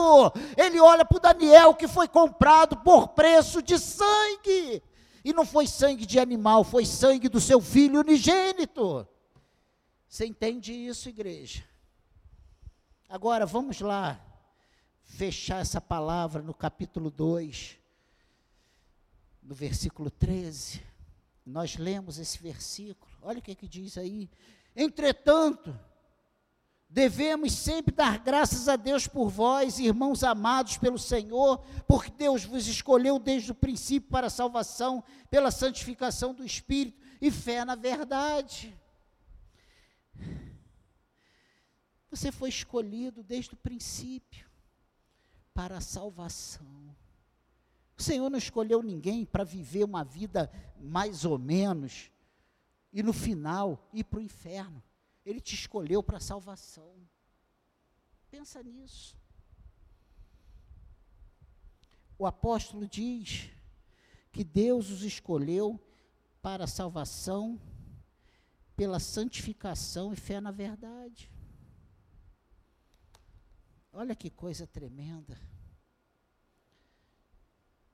Ele 0.56 0.80
olha 0.80 1.04
para 1.04 1.18
o 1.18 1.22
Daniel 1.22 1.74
que 1.74 1.88
foi 1.88 2.08
comprado 2.08 2.78
por 2.78 3.10
preço 3.10 3.62
de 3.62 3.80
sangue. 3.80 4.82
E 5.26 5.34
não 5.34 5.46
foi 5.46 5.66
sangue 5.66 6.06
de 6.06 6.20
animal, 6.20 6.64
foi 6.64 6.86
sangue 6.86 7.30
do 7.30 7.40
seu 7.40 7.62
filho 7.62 8.02
unigênito. 8.02 9.08
Você 10.14 10.28
entende 10.28 10.72
isso, 10.72 11.10
igreja? 11.10 11.64
Agora 13.10 13.48
vamos 13.48 13.80
lá 13.82 14.24
fechar 15.02 15.60
essa 15.60 15.82
palavra 15.82 16.40
no 16.40 16.54
capítulo 16.54 17.10
2, 17.10 17.80
no 19.42 19.56
versículo 19.56 20.12
13. 20.12 20.84
Nós 21.44 21.78
lemos 21.78 22.20
esse 22.20 22.38
versículo. 22.38 23.12
Olha 23.24 23.40
o 23.40 23.42
que, 23.42 23.56
que 23.56 23.68
diz 23.68 23.98
aí. 23.98 24.30
Entretanto, 24.76 25.76
devemos 26.88 27.52
sempre 27.54 27.92
dar 27.96 28.20
graças 28.20 28.70
a 28.70 28.76
Deus 28.76 29.08
por 29.08 29.30
vós, 29.30 29.80
irmãos 29.80 30.24
amados 30.24 30.78
pelo 30.78 31.00
Senhor, 31.00 31.58
porque 31.88 32.12
Deus 32.12 32.46
vos 32.46 32.68
escolheu 32.68 33.18
desde 33.18 33.52
o 33.52 33.56
princípio 33.56 34.12
para 34.12 34.28
a 34.28 34.30
salvação, 34.30 35.04
pela 35.32 35.50
santificação 35.50 36.36
do 36.36 36.46
Espírito 36.46 37.02
e 37.20 37.32
fé 37.32 37.66
na 37.66 37.74
verdade. 37.74 38.78
Você 42.10 42.32
foi 42.32 42.50
escolhido 42.50 43.24
desde 43.24 43.54
o 43.54 43.58
princípio 43.58 44.48
para 45.54 45.78
a 45.78 45.82
salvação. 45.82 46.96
O 47.98 48.02
Senhor 48.02 48.30
não 48.30 48.38
escolheu 48.38 48.82
ninguém 48.84 49.26
para 49.26 49.44
viver 49.44 49.84
uma 49.84 50.04
vida 50.04 50.52
mais 50.80 51.26
ou 51.26 51.38
menos 51.38 52.12
e 52.92 53.02
no 53.02 53.14
final 53.14 53.90
ir 53.94 54.04
para 54.04 54.20
o 54.20 54.22
inferno. 54.22 54.84
Ele 55.26 55.40
te 55.40 55.56
escolheu 55.56 56.04
para 56.04 56.18
a 56.18 56.22
salvação. 56.22 56.96
Pensa 58.30 58.62
nisso. 58.62 59.18
O 62.18 62.26
apóstolo 62.26 62.88
diz 62.88 63.50
que 64.32 64.44
Deus 64.44 64.90
os 64.90 65.04
escolheu 65.04 65.80
para 66.42 66.66
a 66.66 66.68
salvação 66.68 67.60
pela 68.76 69.00
santificação 69.00 70.14
e 70.14 70.16
fé 70.16 70.42
na 70.42 70.52
verdade. 70.52 71.32
Olha 73.92 74.16
que 74.16 74.30
coisa 74.30 74.66
tremenda. 74.66 75.40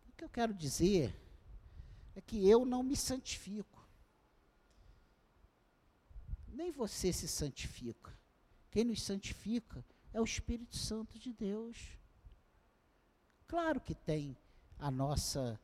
O 0.07 0.13
que 0.13 0.23
eu 0.23 0.29
quero 0.29 0.53
dizer 0.53 1.13
é 2.15 2.21
que 2.21 2.47
eu 2.47 2.65
não 2.65 2.81
me 2.81 2.95
santifico. 2.95 3.85
Nem 6.47 6.71
você 6.71 7.11
se 7.11 7.27
santifica. 7.27 8.17
Quem 8.71 8.85
nos 8.85 9.01
santifica 9.01 9.85
é 10.13 10.21
o 10.21 10.25
Espírito 10.25 10.77
Santo 10.77 11.19
de 11.19 11.33
Deus. 11.33 11.97
Claro 13.47 13.81
que 13.81 13.95
tem 13.95 14.37
a 14.77 14.89
nossa, 14.89 15.59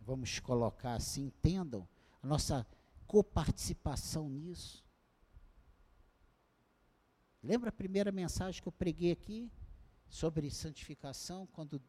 vamos 0.00 0.38
colocar 0.38 0.94
assim, 0.94 1.26
entendam, 1.26 1.86
a 2.22 2.26
nossa 2.26 2.66
coparticipação 3.06 4.28
nisso. 4.28 4.84
Lembra 7.42 7.70
a 7.70 7.72
primeira 7.72 8.12
mensagem 8.12 8.60
que 8.60 8.68
eu 8.68 8.72
preguei 8.72 9.12
aqui 9.12 9.50
sobre 10.08 10.50
santificação, 10.50 11.46
quando 11.46 11.80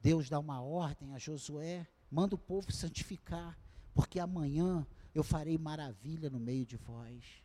Deus 0.00 0.28
dá 0.28 0.38
uma 0.38 0.62
ordem 0.62 1.12
a 1.14 1.18
Josué 1.18 1.86
manda 2.10 2.34
o 2.34 2.38
povo 2.38 2.72
santificar, 2.72 3.56
porque 3.94 4.18
amanhã 4.18 4.86
eu 5.14 5.22
farei 5.22 5.56
maravilha 5.56 6.28
no 6.28 6.40
meio 6.40 6.66
de 6.66 6.76
vós. 6.76 7.42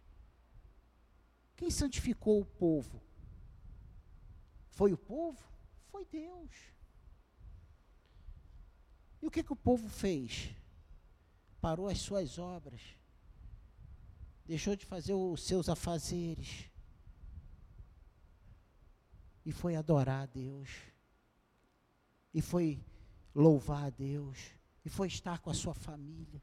Quem 1.56 1.70
santificou 1.70 2.42
o 2.42 2.46
povo? 2.46 3.02
Foi 4.72 4.92
o 4.92 4.98
povo? 4.98 5.40
Foi 5.88 6.06
Deus. 6.06 6.52
E 9.22 9.28
o 9.28 9.32
que, 9.32 9.44
que 9.44 9.54
o 9.54 9.56
povo 9.56 9.88
fez? 9.88 10.54
Parou 11.66 11.88
as 11.88 12.00
suas 12.00 12.38
obras, 12.38 12.80
deixou 14.46 14.76
de 14.76 14.86
fazer 14.86 15.16
os 15.16 15.42
seus 15.42 15.68
afazeres. 15.68 16.70
E 19.44 19.52
foi 19.52 19.76
adorar 19.76 20.22
a 20.22 20.26
Deus, 20.28 20.70
e 22.32 22.40
foi 22.40 22.86
louvar 23.34 23.86
a 23.86 23.90
Deus, 23.90 24.38
e 24.86 24.90
foi 24.92 25.08
estar 25.08 25.40
com 25.40 25.50
a 25.50 25.56
sua 25.56 25.74
família, 25.74 26.40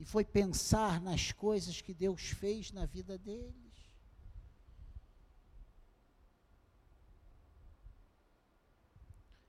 e 0.00 0.04
foi 0.04 0.24
pensar 0.24 1.00
nas 1.00 1.30
coisas 1.30 1.80
que 1.80 1.94
Deus 1.94 2.22
fez 2.22 2.72
na 2.72 2.86
vida 2.86 3.16
deles. 3.16 3.94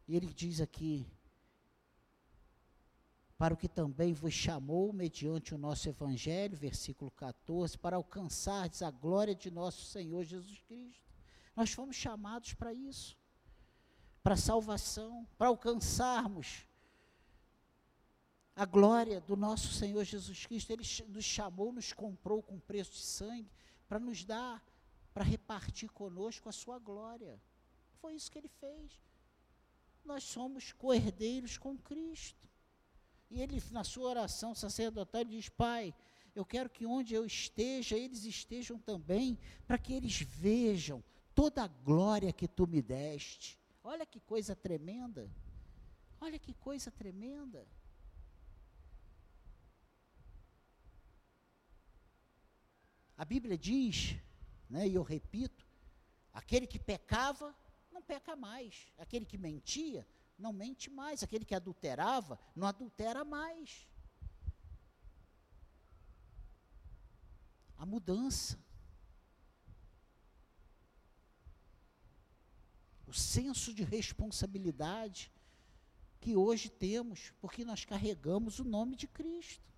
E 0.07 0.15
ele 0.15 0.32
diz 0.32 0.61
aqui: 0.61 1.11
para 3.41 3.55
o 3.55 3.57
que 3.57 3.67
também 3.67 4.13
vos 4.13 4.35
chamou, 4.35 4.93
mediante 4.93 5.55
o 5.55 5.57
nosso 5.57 5.89
Evangelho, 5.89 6.55
versículo 6.55 7.09
14, 7.09 7.75
para 7.75 7.95
alcançardes 7.95 8.83
a 8.83 8.91
glória 8.91 9.33
de 9.33 9.49
nosso 9.49 9.83
Senhor 9.85 10.23
Jesus 10.23 10.59
Cristo. 10.67 11.11
Nós 11.55 11.71
fomos 11.71 11.95
chamados 11.95 12.53
para 12.53 12.71
isso, 12.71 13.17
para 14.21 14.37
salvação, 14.37 15.27
para 15.39 15.47
alcançarmos 15.47 16.67
a 18.55 18.63
glória 18.63 19.19
do 19.21 19.35
nosso 19.35 19.73
Senhor 19.73 20.03
Jesus 20.03 20.45
Cristo. 20.45 20.69
Ele 20.69 20.83
nos 21.07 21.25
chamou, 21.25 21.73
nos 21.73 21.91
comprou 21.91 22.43
com 22.43 22.59
preço 22.59 22.91
de 22.91 22.99
sangue, 22.99 23.49
para 23.89 23.97
nos 23.97 24.23
dar, 24.23 24.63
para 25.15 25.23
repartir 25.23 25.89
conosco 25.89 26.47
a 26.47 26.51
sua 26.51 26.77
glória. 26.77 27.41
Foi 27.93 28.13
isso 28.13 28.29
que 28.29 28.37
ele 28.37 28.51
fez. 28.59 29.01
Nós 30.05 30.23
somos 30.25 30.71
coerdeiros 30.73 31.57
com 31.57 31.75
Cristo. 31.75 32.50
E 33.32 33.41
ele, 33.41 33.63
na 33.71 33.86
sua 33.86 34.09
oração 34.09 34.53
sacerdotal, 34.53 35.23
diz: 35.23 35.47
Pai, 35.47 35.95
eu 36.36 36.45
quero 36.45 36.69
que 36.69 36.86
onde 36.86 37.13
eu 37.13 37.25
esteja, 37.25 37.95
eles 37.95 38.25
estejam 38.25 38.77
também, 38.77 39.39
para 39.65 39.77
que 39.77 39.93
eles 39.93 40.21
vejam 40.21 41.01
toda 41.34 41.63
a 41.63 41.67
glória 41.67 42.34
que 42.34 42.45
tu 42.45 42.67
me 42.67 42.82
deste. 42.82 43.57
Olha 43.82 44.05
que 44.05 44.19
coisa 44.19 44.53
tremenda. 44.53 45.32
Olha 46.19 46.38
que 46.38 46.53
coisa 46.53 46.91
tremenda. 46.91 47.65
A 53.17 53.23
Bíblia 53.23 53.57
diz, 53.57 54.17
né, 54.69 54.88
e 54.88 54.95
eu 54.95 55.03
repito, 55.03 55.65
aquele 56.34 56.67
que 56.67 56.79
pecava, 56.79 57.55
não 57.91 58.01
peca 58.01 58.36
mais. 58.36 58.91
Aquele 58.97 59.25
que 59.25 59.38
mentia, 59.38 60.05
não 60.41 60.51
mente 60.51 60.89
mais. 60.89 61.23
Aquele 61.23 61.45
que 61.45 61.55
adulterava, 61.55 62.39
não 62.55 62.67
adultera 62.67 63.23
mais. 63.23 63.87
A 67.77 67.85
mudança. 67.85 68.59
O 73.07 73.13
senso 73.13 73.73
de 73.73 73.83
responsabilidade 73.83 75.31
que 76.19 76.35
hoje 76.35 76.69
temos, 76.69 77.33
porque 77.41 77.65
nós 77.65 77.83
carregamos 77.83 78.59
o 78.59 78.63
nome 78.63 78.95
de 78.95 79.07
Cristo. 79.07 79.71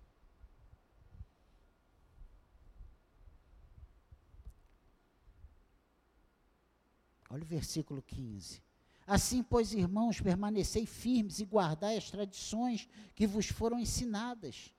Olha 7.28 7.42
o 7.42 7.46
versículo 7.46 8.00
15. 8.00 8.63
Assim, 9.06 9.42
pois, 9.42 9.74
irmãos, 9.74 10.20
permanecei 10.20 10.86
firmes 10.86 11.38
e 11.38 11.44
guardai 11.44 11.96
as 11.96 12.10
tradições 12.10 12.88
que 13.14 13.26
vos 13.26 13.48
foram 13.48 13.78
ensinadas, 13.78 14.72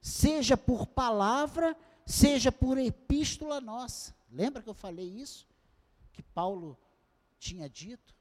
seja 0.00 0.56
por 0.56 0.86
palavra, 0.86 1.76
seja 2.06 2.52
por 2.52 2.78
epístola 2.78 3.60
nossa. 3.60 4.14
Lembra 4.30 4.62
que 4.62 4.68
eu 4.68 4.74
falei 4.74 5.08
isso? 5.08 5.46
Que 6.12 6.22
Paulo 6.22 6.78
tinha 7.38 7.68
dito? 7.68 8.14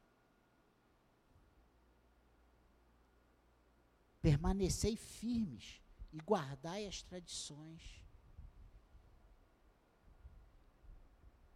Permanecei 4.22 4.96
firmes 4.96 5.80
e 6.12 6.18
guardai 6.18 6.88
as 6.88 7.04
tradições 7.04 7.82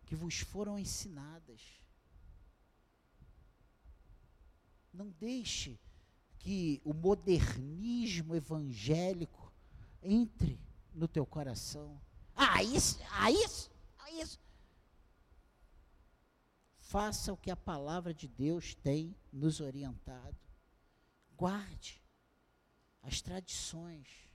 que 0.05 0.15
vos 0.15 0.39
foram 0.39 0.77
ensinadas. 0.77 1.61
Não 4.97 5.11
deixe 5.19 5.79
que 6.39 6.81
o 6.83 6.91
modernismo 6.91 8.35
evangélico 8.35 9.53
entre 10.01 10.59
no 10.91 11.07
teu 11.07 11.23
coração. 11.23 12.01
Ah, 12.35 12.63
isso, 12.63 12.99
ah, 13.11 13.31
isso, 13.31 13.69
ah, 13.99 14.11
isso. 14.11 14.39
Faça 16.79 17.31
o 17.31 17.37
que 17.37 17.51
a 17.51 17.55
palavra 17.55 18.11
de 18.11 18.27
Deus 18.27 18.73
tem 18.73 19.15
nos 19.31 19.59
orientado. 19.59 20.35
Guarde 21.35 22.01
as 23.03 23.21
tradições. 23.21 24.26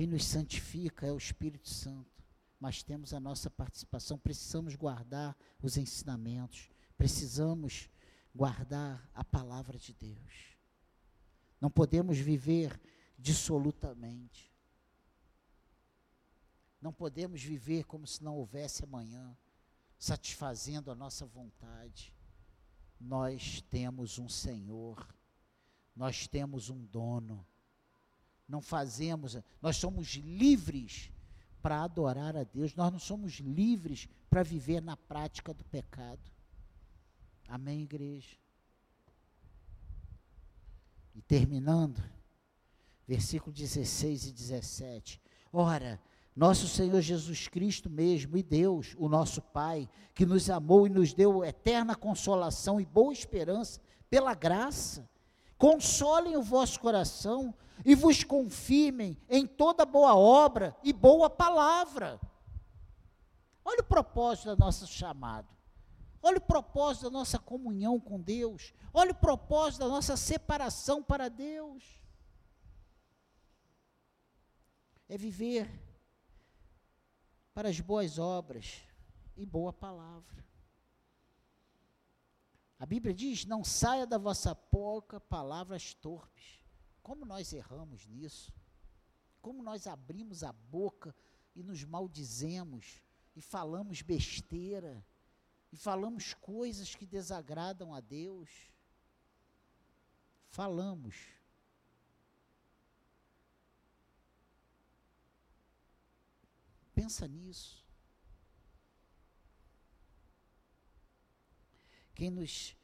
Quem 0.00 0.06
nos 0.06 0.24
santifica 0.24 1.06
é 1.06 1.12
o 1.12 1.18
Espírito 1.18 1.68
Santo, 1.68 2.24
mas 2.58 2.82
temos 2.82 3.12
a 3.12 3.20
nossa 3.20 3.50
participação, 3.50 4.16
precisamos 4.16 4.74
guardar 4.74 5.36
os 5.62 5.76
ensinamentos, 5.76 6.70
precisamos 6.96 7.90
guardar 8.34 9.06
a 9.12 9.22
palavra 9.22 9.76
de 9.76 9.92
Deus. 9.92 10.56
Não 11.60 11.70
podemos 11.70 12.16
viver 12.16 12.80
dissolutamente. 13.18 14.50
Não 16.80 16.94
podemos 16.94 17.42
viver 17.42 17.84
como 17.84 18.06
se 18.06 18.24
não 18.24 18.38
houvesse 18.38 18.82
amanhã, 18.82 19.36
satisfazendo 19.98 20.90
a 20.90 20.94
nossa 20.94 21.26
vontade. 21.26 22.16
Nós 22.98 23.60
temos 23.68 24.18
um 24.18 24.30
Senhor, 24.30 25.14
nós 25.94 26.26
temos 26.26 26.70
um 26.70 26.86
dono 26.86 27.46
não 28.50 28.60
fazemos, 28.60 29.36
nós 29.62 29.76
somos 29.76 30.14
livres 30.16 31.10
para 31.62 31.82
adorar 31.82 32.36
a 32.36 32.44
Deus, 32.44 32.74
nós 32.74 32.90
não 32.90 32.98
somos 32.98 33.34
livres 33.34 34.08
para 34.28 34.42
viver 34.42 34.82
na 34.82 34.96
prática 34.96 35.54
do 35.54 35.64
pecado. 35.64 36.20
Amém, 37.48 37.82
igreja? 37.82 38.36
E 41.14 41.22
terminando, 41.22 42.02
versículo 43.06 43.52
16 43.52 44.26
e 44.26 44.32
17. 44.32 45.20
Ora, 45.52 46.00
nosso 46.34 46.68
Senhor 46.68 47.00
Jesus 47.00 47.48
Cristo 47.48 47.90
mesmo 47.90 48.36
e 48.36 48.42
Deus, 48.42 48.94
o 48.96 49.08
nosso 49.08 49.42
Pai, 49.42 49.88
que 50.14 50.24
nos 50.24 50.48
amou 50.48 50.86
e 50.86 50.90
nos 50.90 51.12
deu 51.12 51.44
eterna 51.44 51.94
consolação 51.94 52.80
e 52.80 52.86
boa 52.86 53.12
esperança 53.12 53.80
pela 54.08 54.32
graça, 54.32 55.08
consolem 55.60 56.38
o 56.38 56.42
vosso 56.42 56.80
coração 56.80 57.54
e 57.84 57.94
vos 57.94 58.24
confirmem 58.24 59.14
em 59.28 59.46
toda 59.46 59.84
boa 59.84 60.16
obra 60.16 60.74
e 60.82 60.90
boa 60.90 61.28
palavra. 61.28 62.18
Olha 63.62 63.80
o 63.80 63.84
propósito 63.84 64.46
da 64.46 64.56
nossa 64.56 64.86
chamada. 64.86 65.46
Olha 66.22 66.38
o 66.38 66.40
propósito 66.40 67.04
da 67.04 67.10
nossa 67.10 67.38
comunhão 67.38 68.00
com 68.00 68.18
Deus. 68.18 68.72
Olha 68.92 69.12
o 69.12 69.14
propósito 69.14 69.80
da 69.80 69.88
nossa 69.88 70.16
separação 70.16 71.02
para 71.02 71.28
Deus. 71.28 71.84
É 75.10 75.18
viver 75.18 75.70
para 77.52 77.68
as 77.68 77.78
boas 77.80 78.18
obras 78.18 78.80
e 79.36 79.44
boa 79.44 79.74
palavra. 79.74 80.49
A 82.80 82.86
Bíblia 82.86 83.14
diz: 83.14 83.44
não 83.44 83.62
saia 83.62 84.04
da 84.04 84.18
vossa 84.18 84.54
boca 84.72 85.20
palavras 85.20 85.94
torpes 85.94 86.60
como 87.10 87.24
nós 87.24 87.52
erramos 87.52 88.06
nisso? 88.06 88.52
Como 89.40 89.62
nós 89.64 89.88
abrimos 89.88 90.44
a 90.44 90.52
boca 90.52 91.12
e 91.56 91.62
nos 91.62 91.82
maldizemos 91.82 93.02
e 93.34 93.40
falamos 93.40 94.00
besteira 94.02 95.04
e 95.72 95.76
falamos 95.76 96.34
coisas 96.34 96.94
que 96.94 97.04
desagradam 97.04 97.92
a 97.92 98.00
Deus? 98.00 98.70
Falamos. 100.50 101.16
Pensa 106.94 107.26
nisso. 107.26 107.84
Quem 112.20 112.28
nos 112.28 112.76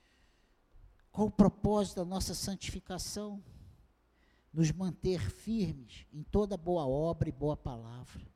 qual 1.13 1.27
o 1.27 1.31
propósito 1.31 1.97
da 1.97 2.07
nossa 2.07 2.33
santificação? 2.33 3.45
Nos 4.51 4.73
manter 4.73 5.21
firmes 5.31 6.07
em 6.11 6.23
toda 6.23 6.57
boa 6.57 6.87
obra 6.87 7.29
e 7.29 7.33
boa 7.33 7.55
palavra. 7.55 8.27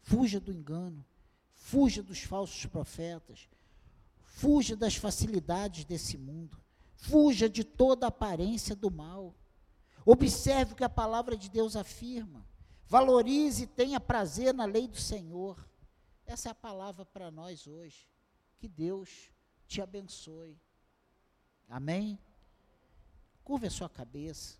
Fuja 0.00 0.40
do 0.40 0.50
engano, 0.50 1.04
fuja 1.52 2.02
dos 2.02 2.22
falsos 2.22 2.64
profetas, 2.64 3.50
fuja 4.22 4.74
das 4.74 4.96
facilidades 4.96 5.84
desse 5.84 6.16
mundo, 6.16 6.58
fuja 6.94 7.50
de 7.50 7.62
toda 7.62 8.06
aparência 8.06 8.74
do 8.74 8.90
mal. 8.90 9.34
Observe 10.06 10.72
o 10.72 10.76
que 10.76 10.84
a 10.84 10.88
palavra 10.88 11.36
de 11.36 11.50
Deus 11.50 11.76
afirma. 11.76 12.48
Valorize 12.86 13.64
e 13.64 13.66
tenha 13.66 14.00
prazer 14.00 14.54
na 14.54 14.64
lei 14.64 14.88
do 14.88 14.96
Senhor. 14.96 15.68
Essa 16.24 16.48
é 16.48 16.52
a 16.52 16.54
palavra 16.54 17.04
para 17.04 17.30
nós 17.30 17.66
hoje. 17.66 18.08
Que 18.56 18.66
Deus 18.66 19.35
te 19.66 19.80
abençoe. 19.82 20.56
Amém? 21.68 22.18
Curva 23.44 23.66
a 23.66 23.70
sua 23.70 23.88
cabeça. 23.88 24.58